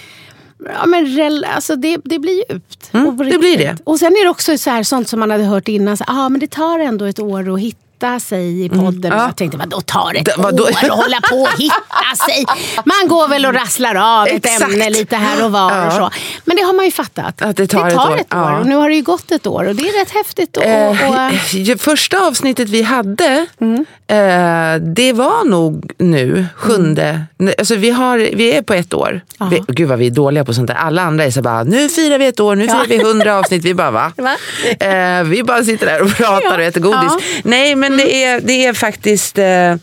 [0.65, 2.91] Ja, men rel, alltså det, det blir djupt.
[2.93, 3.77] Mm, det blir det.
[3.85, 5.97] Och sen är det också så här, sånt som man hade hört innan.
[5.97, 7.82] Så, ah, men det tar ändå ett år att hitta
[8.19, 9.05] sig i podden.
[9.05, 9.23] Mm, ja.
[9.25, 10.63] Och jag tänkte, vadå tar ett Det- vadå?
[10.65, 12.45] år att hålla på och hitta sig?
[12.85, 14.63] Man går väl och rasslar av ett Exakt.
[14.73, 15.77] ämne lite här och var.
[15.77, 15.87] Ja.
[15.87, 16.11] Och så.
[16.45, 17.43] Men det har man ju fattat.
[17.43, 18.21] Att det tar ett år.
[18.29, 18.59] Ja.
[18.59, 20.57] Och nu har det ju gått ett år och det är rätt häftigt.
[20.57, 21.35] Och, Eh, och, Mm.
[21.53, 23.47] ju- första avsnittet vi hade,
[24.17, 27.25] eh, det var nog nu, sjunde.
[27.39, 29.21] ne- Alltså vi, har, vi är på ett år.
[29.51, 30.75] Vi, gud vad vi är dåliga på sånt där.
[30.75, 32.73] Alla andra är så bara, nu firar vi ett år, nu Ja.
[32.73, 33.65] firar vi hundra avsnitt.
[33.65, 34.13] Vi bara, va?
[34.17, 34.37] Va?
[34.87, 36.99] Eh, vi bara sitter där och pratar och äter godis.
[37.03, 37.21] Ja.
[37.45, 39.75] Nej men det, är, det är faktiskt eh,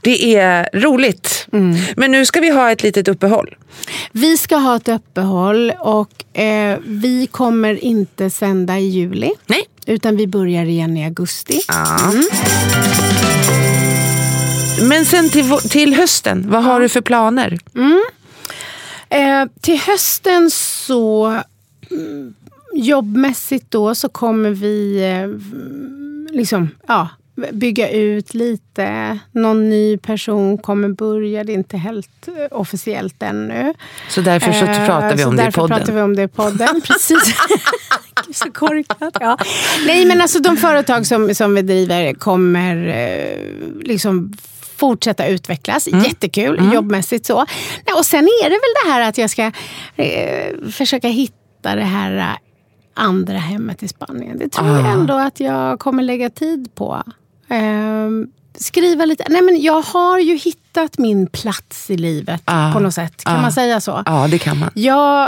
[0.00, 1.46] det är roligt.
[1.52, 1.76] Mm.
[1.96, 3.54] Men nu ska vi ha ett litet uppehåll.
[4.12, 9.30] Vi ska ha ett uppehåll och eh, vi kommer inte sända i juli.
[9.46, 9.62] Nej.
[9.86, 11.60] Utan vi börjar igen i augusti.
[11.68, 12.12] Ja.
[14.88, 17.58] Men sen till, till hösten, vad har du för planer?
[17.74, 18.02] Mm.
[19.08, 21.26] Eh, till hösten så
[21.90, 22.34] mm,
[22.74, 25.28] jobbmässigt då så kommer vi eh,
[26.36, 27.08] liksom, ja,
[27.52, 29.18] bygga ut lite.
[29.32, 31.44] Någon ny person kommer börja.
[31.44, 33.74] Det är inte helt eh, officiellt ännu.
[34.08, 35.78] Så därför så Eh, pratar vi så om det i därför podden.
[35.78, 36.80] pratar vi om det i podden.
[36.86, 37.34] Precis.
[38.34, 39.16] Så korkat.
[39.20, 39.38] Ja.
[39.86, 43.38] Nej, men alltså de företag som, som vi driver kommer eh,
[43.82, 44.32] liksom
[44.76, 45.86] fortsätta utvecklas.
[45.88, 46.04] Mm.
[46.04, 47.46] Jättekul, jobbmässigt så.
[47.98, 49.42] Och sen är det väl det här att jag ska
[49.96, 52.36] eh, försöka hitta det här
[52.94, 54.38] andra hemmet i Spanien.
[54.38, 54.88] Det tror jag Ah.
[54.92, 57.02] ändå att jag kommer lägga tid på.
[57.48, 58.26] Ehm,
[58.58, 59.24] skriva lite.
[59.28, 62.72] Nej, men jag har ju hittat min plats i livet Ah.
[62.72, 63.24] på något sätt.
[63.24, 63.42] Kan Ah.
[63.42, 64.02] man säga så?
[64.06, 64.70] Ja, det kan man.
[64.74, 65.24] Jag,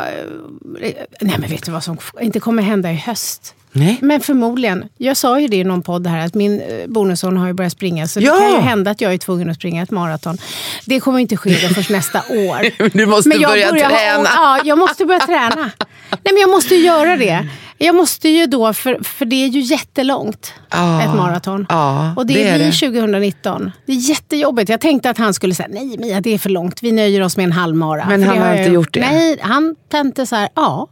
[0.80, 3.54] eh, nej men vet du vad som inte kommer hända i höst?
[3.72, 3.98] Nej.
[4.02, 4.84] Men förmodligen.
[4.96, 7.72] Jag sa ju det i någon podd här att min eh, bonusson har ju börjat
[7.72, 8.08] springa.
[8.08, 8.32] Så Ja.
[8.34, 10.38] det kan ju hända att jag är tvungen att springa ett maraton.
[10.84, 12.88] Det kommer inte ske förrän nästa år.
[12.98, 14.28] Du måste Men jag börja börjar träna.
[14.36, 15.70] ja, jag måste börja träna.
[16.10, 17.48] Nej, men jag måste ju göra det.
[17.80, 21.02] Jag måste ju då, för, för det är ju jättelångt, Ja.
[21.02, 21.66] ett maraton.
[21.68, 22.72] Ja, och det, det är vi det.
[22.72, 23.70] 2019.
[23.86, 24.68] Det är jättejobbigt.
[24.68, 27.36] Jag tänkte att han skulle säga, nej Mia det är för långt, vi nöjer oss
[27.36, 28.06] med en halvmara.
[28.08, 29.00] Men För han har jag inte gjort det?
[29.00, 30.88] Nej, han tänkte så här, ja.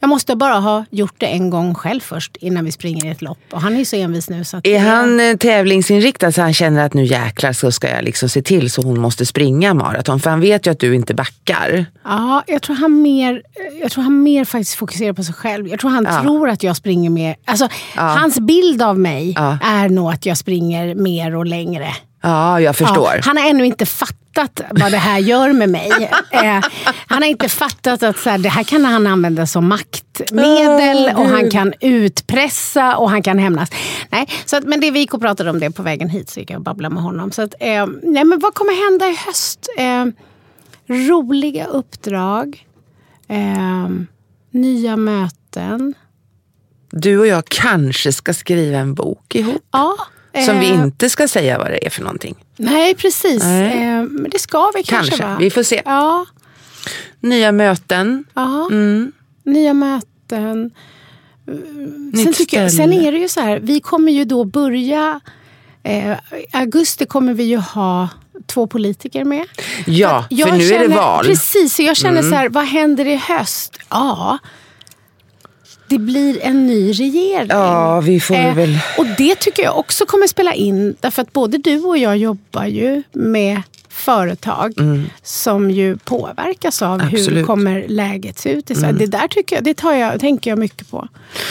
[0.00, 3.22] Jag måste bara ha gjort det en gång själv först innan vi springer i ett
[3.22, 3.38] lopp.
[3.52, 4.44] Och han är ju så envis nu.
[4.44, 8.04] Så att Är han eh, tävlingsinriktad så han känner att nu jäklar så ska jag
[8.04, 10.20] liksom se till så hon måste springa maraton?
[10.20, 11.86] För han vet ju att du inte backar.
[12.04, 13.42] Ja, jag tror han mer,
[13.82, 15.68] jag tror han mer faktiskt fokuserar på sig själv.
[15.68, 16.22] Jag tror han Ja.
[16.22, 17.36] tror att jag springer mer.
[17.44, 19.58] Alltså, Hans bild av mig Ja.
[19.62, 21.88] är nog att jag springer mer och längre.
[22.22, 23.10] Ja, jag förstår.
[23.14, 24.16] Ja, han har ännu inte fattat
[24.70, 25.90] vad det här gör med mig.
[26.30, 26.60] Eh,
[27.06, 31.20] han har inte fattat att så här, det här kan han använda som maktmedel Åh,
[31.20, 33.70] och han kan utpressa och han kan hämnas.
[34.10, 36.40] Nej, så att, men det vi gick och pratade om det på vägen hit så
[36.40, 37.32] gick jag och babblade med honom.
[37.32, 39.68] Så att, eh, nej, men vad kommer hända i höst?
[39.78, 40.06] Eh,
[41.08, 42.66] roliga uppdrag.
[43.28, 43.88] Eh,
[44.50, 45.94] nya möten.
[46.90, 49.62] Du och jag kanske ska skriva en bok ihop.
[49.72, 49.96] Ja,
[50.44, 52.34] Som vi eh, inte ska säga vad det är för någonting.
[52.56, 53.42] Nej, precis.
[53.42, 55.26] Eh, men det ska vi kanske, Kanske.
[55.26, 55.36] va?
[55.40, 55.82] Vi får se.
[55.84, 56.26] Ja.
[57.20, 58.24] Nya möten.
[58.34, 58.66] Ja.
[58.70, 59.12] Mm.
[59.44, 60.70] Nya möten.
[62.24, 65.20] Sen, tycker jag, sen är det ju så här, vi kommer ju då börja...
[65.82, 66.16] Eh,
[66.52, 68.08] augusti kommer vi ju ha
[68.46, 69.44] två politiker med.
[69.86, 71.24] Ja, för Jag nu är det känner- val.
[71.24, 71.36] Mm.
[71.36, 73.78] Precis, så jag känner så här, vad händer i höst?
[73.90, 74.38] Ja,
[75.88, 77.46] det blir en ny regering.
[77.50, 78.78] Ja, vi får Eh, väl...
[78.98, 80.96] Och det tycker jag också kommer spela in.
[81.00, 84.74] Därför att både du och jag jobbar ju med företag
[85.22, 87.14] som ju påverkas av hur Mm.
[87.20, 87.46] Absolut.
[87.46, 88.92] kommer läget se ut i Sverige.
[88.92, 91.08] Det där tycker jag, det tar jag, tänker jag mycket på.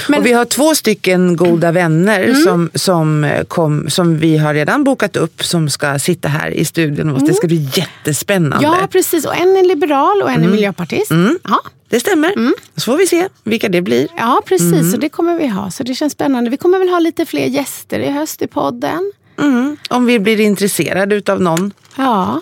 [0.10, 2.44] Men, Och vi har två stycken goda vänner Mm.
[2.44, 6.66] som, som, eh, kom, som vi har redan bokat upp som ska sitta här i
[6.66, 7.16] studion.
[7.16, 7.24] oss.
[7.28, 8.68] Det ska bli jättespännande.
[8.68, 8.80] Mm.
[8.82, 9.26] ja, precis.
[9.26, 11.12] Och en är liberal och en är miljöpartist.
[11.44, 11.60] Ja.
[11.90, 12.34] Det stämmer.
[12.76, 14.08] Så får vi se vilka det blir.
[14.18, 14.72] Ja, precis.
[14.74, 14.94] Mm.
[14.94, 15.72] Och det kommer vi ha.
[15.72, 16.50] Så det känns spännande.
[16.50, 19.12] Vi kommer väl ha lite fler gäster i höst i podden.
[19.40, 19.78] Mm.
[19.90, 21.74] Om vi blir intresserade utav någon.
[21.98, 22.42] Ja.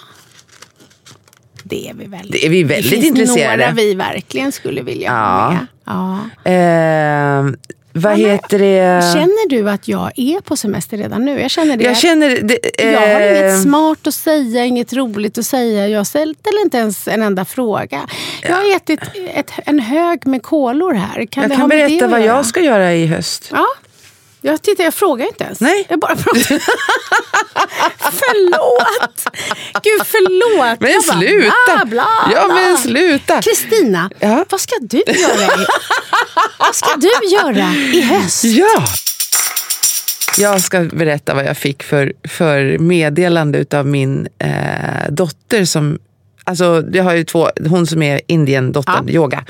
[1.63, 2.29] Det är vi väl.
[2.31, 3.57] Det är vi väldigt det finns intresserade.
[3.57, 5.13] några vi verkligen skulle vilja Ja.
[5.25, 5.67] ha med.
[6.45, 6.51] Ja.
[6.51, 7.53] Eh,
[7.95, 9.03] vad heter det?
[9.13, 11.41] Känner du att jag är på semester redan nu?
[11.41, 11.83] Jag känner det.
[11.83, 12.41] jag känner...
[12.41, 15.87] Det, jag har eh, inget smart att säga, inget roligt att säga.
[15.87, 18.01] Jag ställer inte ens en enda fråga.
[18.41, 18.99] Jag har ätit
[19.33, 21.25] ett, en hög med kolor här.
[21.25, 22.35] Kan jag kan berätta vad göra?
[22.35, 23.49] jag ska göra i höst.
[23.51, 23.65] Ja.
[24.45, 25.59] Jag, tittar, jag frågar inte ens.
[25.59, 25.85] Nej.
[25.89, 26.41] Jag bara pratar.
[28.11, 29.27] förlåt!
[29.83, 30.79] Gud, förlåt.
[30.81, 31.51] Men jag bara, sluta!
[31.75, 33.41] Bla, bla, ja, men sluta!
[33.41, 34.45] Kristina, Ja.
[34.49, 35.65] vad ska du göra i,
[36.59, 38.43] vad ska du göra i höst?
[38.43, 38.85] Ja!
[40.37, 44.49] Jag ska berätta vad jag fick för, för meddelande utav min eh,
[45.09, 45.99] dotter som
[46.45, 49.45] Alltså, jag har ju två, hon som är Indien-dottern, yoga.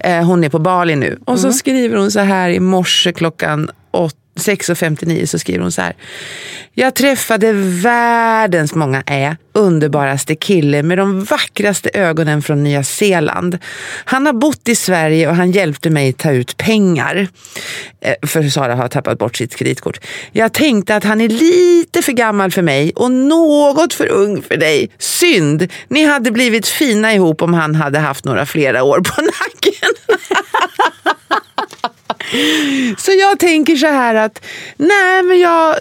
[0.00, 1.18] Eh, hon är på Bali nu.
[1.24, 5.82] Och så skriver hon så här i morse klockan åt- 6.59 så skriver hon så
[5.82, 5.94] här.
[6.74, 13.58] Jag träffade världens många ä, underbaraste kille med de vackraste ögonen från Nya Zeeland.
[14.04, 17.28] Han har bott i Sverige och han hjälpte mig ta ut pengar.
[18.00, 20.00] Eh, för Sara har tappat bort sitt kreditkort.
[20.32, 24.56] Jag tänkte att han är lite för gammal för mig och något för ung för
[24.56, 24.90] dig.
[24.98, 30.18] Synd, ni hade blivit fina ihop om han hade haft några flera år på nacken.
[32.98, 34.44] Så jag tänker så här att,
[34.76, 35.76] nej men jag,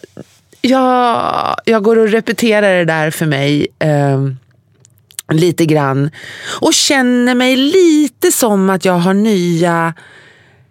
[0.62, 4.27] jag, jag går och repeterar det där för mig eh,
[5.34, 6.10] lite grann.
[6.62, 9.93] Och känner mig lite som att jag har nya,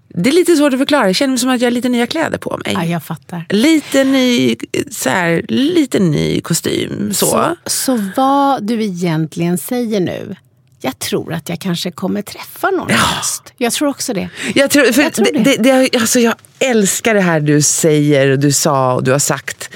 [0.09, 2.07] det är lite svårt att förklara, jag känner mig som att jag har lite nya
[2.07, 2.75] kläder på mig.
[2.75, 3.47] Ja, jag fattar.
[3.49, 4.57] Lite ny,
[4.91, 7.13] så här, lite ny kostym.
[7.15, 7.27] Så.
[7.27, 10.37] Så, så vad du egentligen säger nu,
[10.85, 13.43] jag tror att jag kanske kommer träffa någon i höst.
[13.57, 14.29] Jag tror också det.
[14.55, 15.39] Jag, tror, för Jag tror det.
[15.39, 15.57] det.
[15.63, 19.19] Det, det, alltså jag älskar det här du säger och du sa och du har
[19.19, 19.71] sagt.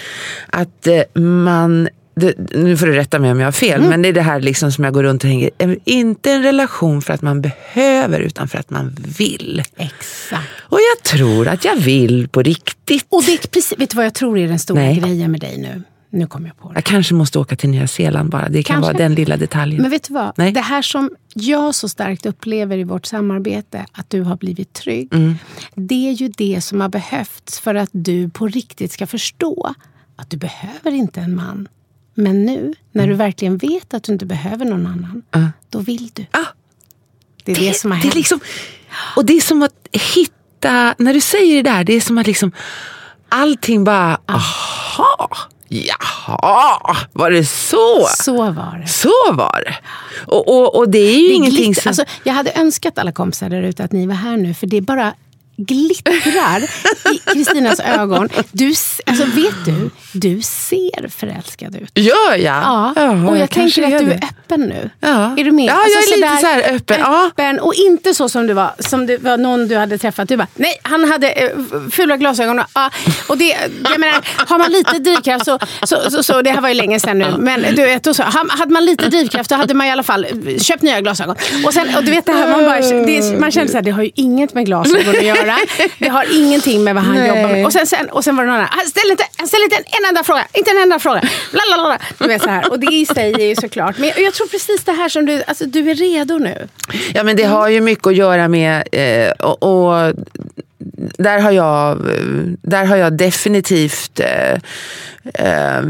[0.47, 3.91] Att eh, man, det, nu får du rätta mig om jag har fel, Mm.
[3.91, 5.79] men det är det här liksom som jag går runt och tänker.
[5.85, 9.63] Inte en relation för att man behöver utan för att man vill.
[9.77, 10.49] Exakt.
[10.59, 13.07] Och jag tror att jag vill på riktigt.
[13.09, 14.97] Och det är precis, vet du vad jag tror är den stora Nej.
[15.01, 15.83] grejen med dig nu?
[16.11, 16.75] Nu kommer jag på det.
[16.75, 18.49] Jag kanske måste åka till Nya Zeeland bara.
[18.49, 18.93] Det kan Kanske.
[18.93, 19.83] vara den lilla detaljen.
[19.83, 20.33] Men vet du vad?
[20.37, 20.53] Nej.
[20.53, 25.15] Det här som jag så starkt upplever i vårt samarbete, att du har blivit trygg.
[25.15, 25.35] Mm.
[25.75, 29.75] Det är ju det som har behövts för att du på riktigt ska förstå
[30.17, 31.69] att du behöver inte en man.
[32.15, 33.11] Men nu, när Mm.
[33.13, 35.23] du verkligen vet att du inte behöver någon annan,
[35.71, 36.27] då vill du.
[36.31, 36.45] Ah.
[37.45, 38.15] Det är det, som har det är hänt.
[38.15, 38.41] liksom,
[39.17, 39.75] och det är som att
[40.15, 42.53] hitta när du säger det där, det är som att liksom
[43.29, 45.29] allting bara, aha.
[45.69, 48.07] Jaha, var det så?
[48.25, 48.89] Så var det.
[48.89, 49.75] Så var det.
[50.27, 51.89] Och, och, och det är ju Det ingenting glitter- som...
[51.91, 54.77] alltså, jag hade önskat alla kompisar där ute att ni var här nu, för det
[54.77, 55.15] är bara
[55.59, 56.63] glittrar
[57.15, 58.29] i Kristinas ögon.
[58.53, 58.67] Du,
[59.07, 61.91] alltså, vet du, du ser förälskad ut.
[61.95, 62.39] Gör jag?
[62.63, 64.91] Ja, Jaha, och jag, kanske tänker att är du är öppen nu.
[65.01, 65.35] Ja.
[65.39, 65.65] Är du med?
[65.65, 66.97] Ja, jag är lite så här öppen.
[67.01, 67.27] Ja.
[67.27, 67.61] öppen.
[67.61, 70.29] Och inte så som du var, som det var någon du hade träffat.
[70.29, 71.51] Du bara, nej, han hade eh,
[71.91, 72.63] fula glasögon.
[72.75, 72.91] Ja,
[73.29, 73.57] och det,
[73.91, 77.01] jag menar, har man lite drivkraft så, så, så, så, det här var ju länge
[77.01, 79.87] sedan nu, men du vet, och så, ha- hade man lite drivkraft då hade man
[79.87, 80.27] i alla fall
[80.61, 81.37] köpt nya glasögon.
[81.67, 83.91] Och, sen, och du vet det här, man, bara, det, man kände så här, det
[83.91, 85.48] har ju inget med glasögon att göra.
[85.99, 87.29] Det har ingenting med vad han Nej.
[87.29, 87.67] jobbar med.
[87.67, 89.77] Och sen, sen, och sen var det någon annan, han ställde inte, han ställde inte
[89.77, 91.23] en, en enda fråga, inte en enda fråga.
[91.53, 91.99] Blablabla.
[92.19, 92.71] Du vet, så här.
[92.71, 93.99] Och det i sig är ju såklart.
[93.99, 96.69] Men jag, jag tror precis det här som du, alltså, du är redo nu.
[97.15, 100.15] Ja men det har ju mycket att göra med eh, och, och
[101.19, 101.99] där har jag,
[102.63, 104.53] där har jag definitivt eh,
[105.35, 105.83] eh,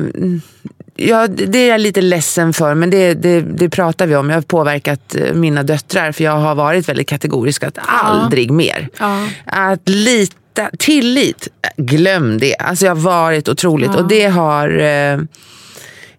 [1.00, 4.30] Ja, det är jag lite ledsen för, men det, det, det pratar vi om.
[4.30, 8.88] Jag har påverkat eh, mina döttrar, för jag har varit väldigt kategorisk att aldrig mer.
[8.98, 9.28] Ja.
[9.46, 12.56] Att lita, tillit, glöm det.
[12.56, 15.18] Alltså jag har varit otroligt och det har eh,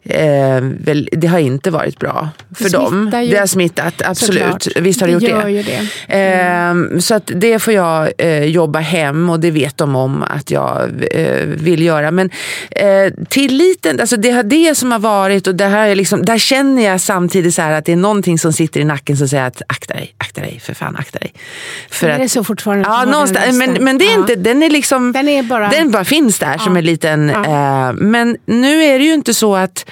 [0.04, 3.12] Eh, väl, det har inte varit bra för Det dem.
[3.24, 3.32] ju.
[3.32, 4.41] Det har smittat, absolut.
[4.64, 4.68] Såklart.
[4.84, 5.52] Visst har det, Det gjort det.
[5.52, 6.16] ju det.
[6.93, 10.52] Eh, så att det får jag eh, jobba hem och det vet de om att
[10.52, 12.12] jag eh, vill göra.
[12.12, 12.30] Men
[12.72, 16.38] eh, tilliten, alltså det har det som har varit och det här är liksom, där
[16.38, 19.62] känner jag samtidigt så att det är någonting som sitter i nacken som säger att
[19.68, 21.34] akta dig, akta dig, för fan akta dig.
[21.89, 22.86] För Är det så fortfarande?
[22.89, 24.20] Ja, någonstans, men, men det är Ja.
[24.20, 26.80] inte, den är liksom, Den är bara- den bara finns där som Ja.
[26.80, 27.88] en liten, Ja.
[27.89, 29.86] eh, men nu är det ju inte så att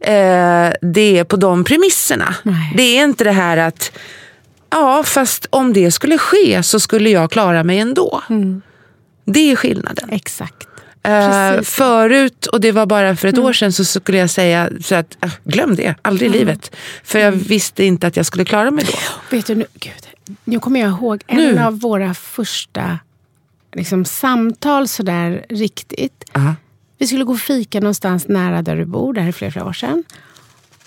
[0.00, 2.34] eh, det är på de premisserna.
[2.42, 2.72] Nej.
[2.76, 3.92] Det är inte det här att,
[4.70, 8.22] ja fast om det skulle ske så skulle jag klara mig ändå.
[9.24, 10.08] Det är skillnaden.
[10.12, 10.56] Exakt.
[11.04, 11.64] Eh, Mm.
[11.64, 15.16] Förut, och det var bara för ett år sedan, så skulle jag säga så att
[15.24, 16.76] äh, glöm det, aldrig i livet.
[17.04, 18.98] För jag visste inte att jag skulle klara mig då.
[19.36, 21.58] Vet du, nu, gud, nu kommer jag ihåg en Nu.
[21.62, 22.98] av våra första
[23.72, 26.24] liksom, samtal sådär riktigt.
[26.32, 26.54] Aha.
[27.02, 29.66] Vi skulle gå och fika någonstans nära där du bor, det här är flera, flera
[29.66, 30.04] år sedan.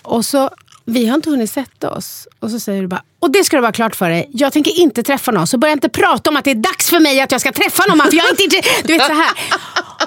[0.02, 0.50] Och så,
[0.84, 2.28] vi har inte hunnit sätta oss.
[2.40, 4.30] Och så säger du bara, och det ska du vara klart för dig.
[4.32, 5.46] Jag tänker inte träffa någon.
[5.46, 7.82] Så börja inte prata om att det är dags för mig att jag ska träffa
[7.88, 7.98] någon.
[7.98, 8.60] För jag är inte.
[8.84, 9.30] Du vet så här.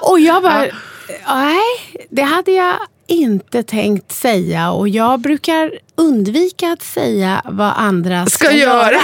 [0.02, 0.66] Och jag bara,
[1.28, 2.76] nej, det hade jag
[3.10, 4.70] inte tänkt säga.
[4.70, 8.96] Och jag brukar undvika att säga vad andra ska, Ska göra.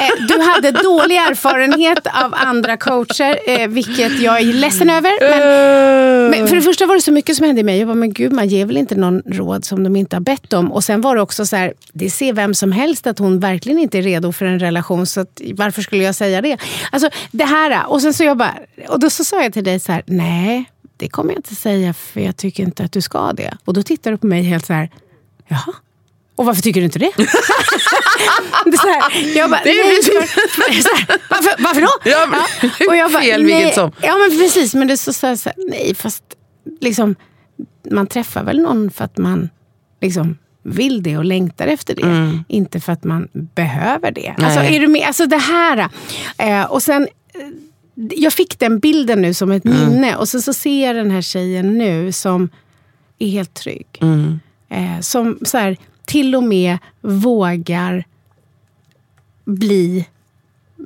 [0.00, 5.10] Eh, Du hade dålig erfarenhet av andra coacher, eh, vilket jag är ledsen över.
[5.20, 7.78] Men, men för det första var det så mycket som hände i mig.
[7.78, 10.52] Jag bara, men gud, man ger väl inte någon råd som de inte har bett
[10.52, 10.72] om.
[10.72, 13.78] Och sen var det också så här, det ser vem som helst att hon verkligen
[13.78, 15.06] inte är redo för en relation.
[15.06, 16.58] Så att, varför skulle jag säga det?
[16.92, 18.54] Alltså det här, och sen så jag bara,
[18.88, 20.64] och då så sa jag till dig så här, nej,
[20.96, 23.56] det kommer jag inte säga för jag tycker inte att du ska det.
[23.64, 24.90] Och då tittar du på mig helt så här,
[25.48, 25.74] jaha.
[26.36, 27.10] Och varför tycker du inte det?
[27.16, 27.22] det
[28.72, 31.88] är så här, jag bara, Det är nej, precis- för, så här, varför, varför då?
[32.04, 33.92] Ja, men- Och jag bara, fel vilket som.
[34.02, 36.22] Ja men precis, men det är så, så, här, så här, nej fast
[36.80, 37.14] liksom,
[37.90, 39.48] man träffar väl någon för att man
[40.00, 42.44] liksom vill det och längtar efter det.
[42.48, 44.34] Inte för att man behöver det.
[44.38, 44.74] Alltså, Mm.
[44.74, 45.06] Är du med?
[45.06, 45.88] Alltså det här.
[46.38, 47.02] Eh, och sen,
[47.34, 47.40] eh,
[48.16, 49.78] jag fick den bilden nu som ett Mm.
[49.88, 52.48] minne och sen så ser jag den här tjejen nu som
[53.18, 53.86] är helt trygg.
[54.00, 54.40] Mm.
[54.68, 58.04] Eh, som så här, till och med vågar
[59.44, 60.04] bli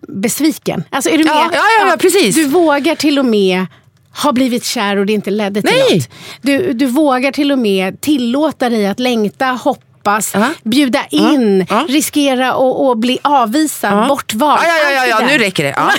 [0.09, 0.83] besviken.
[0.91, 1.33] Alltså är du med?
[1.33, 2.35] Ja, ja, ja, precis.
[2.35, 3.67] Du vågar till och med
[4.23, 5.97] ha blivit kär och det inte ledde till Nej.
[5.99, 6.09] något.
[6.43, 9.47] Du, du vågar till och med tillåta dig att längta,
[10.05, 10.49] hoppas, Ja.
[10.65, 11.87] bjuda in, Ja.
[11.89, 12.53] riskera
[12.91, 14.07] att bli avvisad, Ja.
[14.09, 14.61] bortvald.
[14.65, 15.75] Ja, ja, ja, ja, nu räcker det.
[15.77, 15.91] Ja.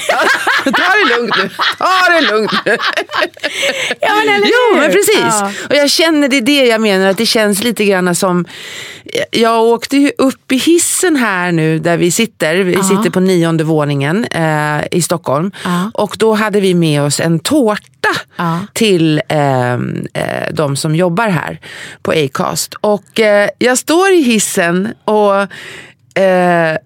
[0.64, 1.50] Ta det lugnt nu.
[1.78, 2.78] Ta det lugnt nu.
[4.02, 4.80] Ja, men eller Jo, hur?
[4.82, 5.16] men precis.
[5.20, 5.52] Ja.
[5.70, 8.46] Och jag känner, det är det jag menar, att det känns lite grann som...
[9.32, 12.56] Jag åkte ju upp i hissen här nu där vi sitter.
[12.56, 12.84] Vi Ja.
[12.84, 15.52] sitter på nionde våningen eh, i Stockholm.
[15.64, 15.92] Ja.
[15.94, 18.60] Och då hade vi med oss en tårta Ja.
[18.74, 19.80] till eh, eh,
[20.54, 21.60] de som jobbar här
[22.02, 22.74] på Acast.
[22.82, 25.36] Och eh, jag står i hissen och
[26.22, 26.78] eh,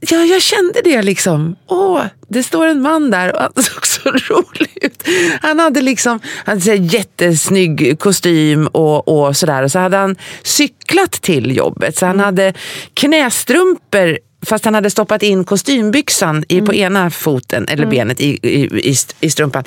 [0.00, 1.56] Ja, jag kände det liksom.
[1.66, 5.02] Åh, det står en man där och han såg så rolig ut.
[5.40, 9.62] Han hade liksom han hade jättesnygg kostym och, och sådär.
[9.62, 11.96] Och så hade han cyklat till jobbet.
[11.96, 12.54] Så han hade
[12.94, 18.90] knästrumpor fast han hade stoppat in kostymbyxan i, på ena foten, eller benet i, i,
[18.90, 19.64] i, i strumpan.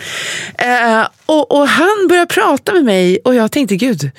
[0.57, 4.11] Eh, och, och han började prata med mig och jag tänkte, gud.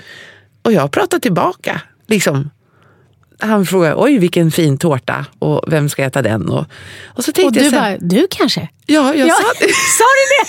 [0.62, 1.80] Och jag pratade tillbaka.
[2.06, 2.50] Liksom
[3.40, 6.48] han frågade, oj vilken fin tårta och vem ska äta den?
[6.48, 6.64] Och,
[7.06, 8.68] och så tänkte och du jag så här, bara, du kanske?
[8.86, 9.72] Ja, jag Ja, sa det.
[9.98, 10.46] Sa du det?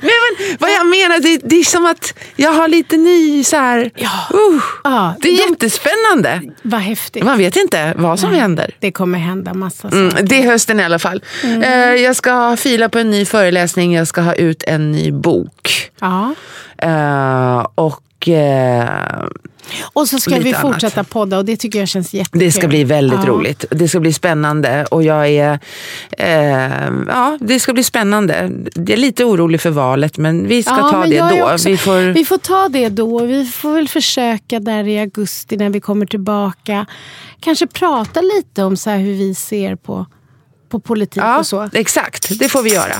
[0.06, 3.56] Nej, men, vad jag menar, det, det är som att jag har lite ny så
[3.56, 4.10] här, Ja.
[4.34, 6.42] uh, Ja, det är de- jättespännande.
[6.62, 7.24] Vad häftigt.
[7.24, 8.70] Man vet inte vad som händer.
[8.78, 10.24] Det kommer hända massa Mm, saker.
[10.26, 11.22] det är hösten i alla fall.
[11.42, 11.62] Mm.
[11.62, 15.90] Eh, jag ska fila på en ny föreläsning, jag ska ha ut en ny bok.
[16.00, 16.34] Ja.
[16.78, 18.00] Eh, och
[19.82, 20.60] Och så ska vi annat.
[20.60, 22.40] fortsätta podda och det tycker jag känns jättekul.
[22.40, 23.28] det ska bli väldigt Ja.
[23.30, 23.64] roligt.
[23.70, 25.58] Det ska bli spännande och jag är...
[26.18, 28.50] Eh, ja, det ska bli spännande.
[28.74, 31.52] Jag är lite orolig för valet men vi ska Ja, ta det då.
[31.52, 33.24] också- Vi får, Vi får ta det då.
[33.24, 36.86] Vi får väl försöka där i augusti när vi kommer tillbaka.
[37.40, 40.06] Kanske prata lite om så hur vi ser på,
[40.68, 41.68] på politik ja, och så.
[41.72, 42.38] exakt.
[42.38, 42.94] Det får vi göra.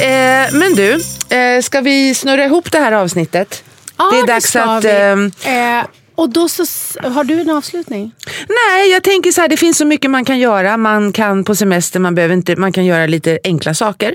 [0.00, 0.92] Eh, men du,
[1.36, 3.64] eh, ska vi snurra ihop det här avsnittet?
[3.96, 4.84] Ja, det är dags ska att...
[4.84, 6.64] ehm, Eh, och då så,
[7.08, 8.12] har du en avslutning?
[8.48, 10.76] Nej, jag tänker så här, det finns så mycket man kan göra.
[10.76, 14.14] Man kan på semester, man, behöver inte, man kan göra lite enkla saker.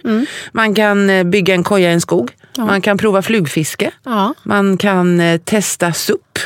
[0.52, 2.32] Man kan eh, bygga en koja i en skog.
[2.58, 3.92] Man kan prova flugfiske.
[4.06, 4.34] Ja.
[4.44, 6.40] Man kan eh, testa SUP.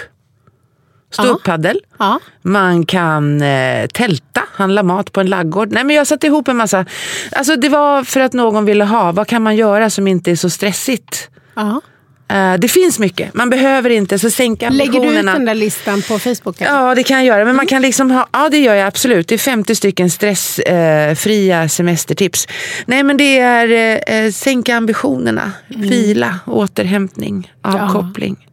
[1.24, 1.80] Ståupppaddel.
[2.00, 2.20] Ja.
[2.42, 5.72] Man kan eh, tälta, handla mat på en laggård.
[5.72, 6.86] Nej, men jag satte ihop en massa.
[7.32, 10.36] Alltså, det var för att någon ville ha, vad kan man göra som inte är
[10.36, 11.30] så stressigt?
[11.56, 11.82] ja.
[12.28, 13.34] Eh, det finns mycket.
[13.34, 16.62] Man behöver inte så sänka Lägger du ut den där listan på Facebook?
[16.62, 16.72] eller?
[16.72, 17.46] Ja, det kan jag göra.
[17.46, 19.28] Men man kan liksom ha, ja, det gör jag absolut.
[19.28, 22.48] Det är 50 stycken stressfria semestertips.
[22.86, 28.48] Nej, men det är eh, eh, sänka ambitionerna, vila, återhämtning, avkoppling.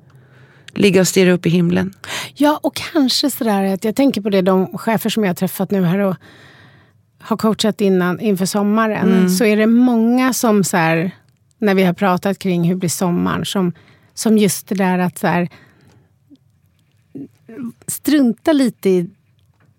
[0.74, 1.92] Ligga och stirra upp i himlen.
[2.34, 5.70] Ja, och kanske sådär att jag tänker på det, de chefer som jag har träffat
[5.70, 6.16] nu här och
[7.20, 9.12] har coachat innan, inför sommaren.
[9.12, 9.28] Mm.
[9.28, 11.10] Så är det många som så här,
[11.58, 13.72] när vi har pratat kring hur blir sommaren, som,
[14.14, 15.48] som just det där att så här,
[17.86, 19.10] strunta lite i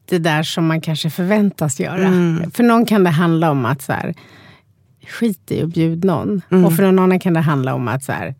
[0.06, 2.08] det där som man kanske förväntas göra.
[2.08, 2.52] Mm.
[2.52, 4.14] För någon kan det handla om att så här,
[5.08, 6.42] skit i och bjud någon.
[6.50, 6.66] Mm.
[6.66, 8.36] Och för någon annan kan det handla om att så här,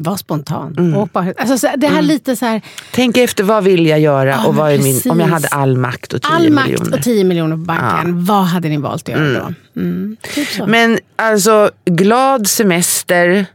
[0.00, 0.74] var spontan.
[0.78, 0.96] Mm.
[0.96, 4.30] Åk bara, alltså, här, det här lite så här, Tänk efter, vad vill jag göra?
[4.30, 6.96] Ja, och vad är min, om jag hade all makt och 10 All makt miljoner.
[6.98, 8.24] och 10 miljoner på banken.
[8.24, 9.42] Vad hade ni valt att göra Mm.
[9.74, 9.80] då?
[9.80, 10.16] Mm.
[10.34, 10.48] Typ.
[10.66, 13.46] Men alltså, glad semester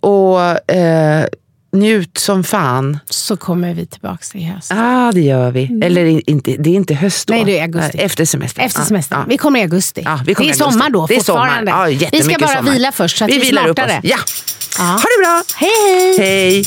[0.00, 1.24] och eh,
[1.72, 2.98] njut som fan.
[3.10, 4.70] Så kommer vi tillbaka i höst.
[4.74, 5.64] Ja, ah, det gör vi.
[5.66, 5.82] Mm.
[5.82, 7.34] Eller inte, det är inte höst då.
[7.34, 7.98] Nej, det är augusti.
[7.98, 8.64] Efter semestern.
[8.64, 9.18] Efter Ja, semestern.
[9.18, 9.24] ja.
[9.28, 10.02] Vi kommer i augusti.
[10.04, 10.72] Ja, vi kommer det är augusti.
[10.78, 11.40] sommar då Det är sommar.
[11.46, 11.70] fortfarande.
[11.70, 12.72] Ja, vi jättemycket ska bara sommar.
[12.72, 13.84] vila först så att vi, Vi vilar upp oss.
[14.02, 14.16] Ja.
[14.78, 14.84] Ja.
[14.84, 15.42] Ha det bra!
[15.56, 16.16] Hej, hej!
[16.18, 16.64] Hej!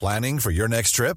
[0.00, 1.16] Planning for your next trip?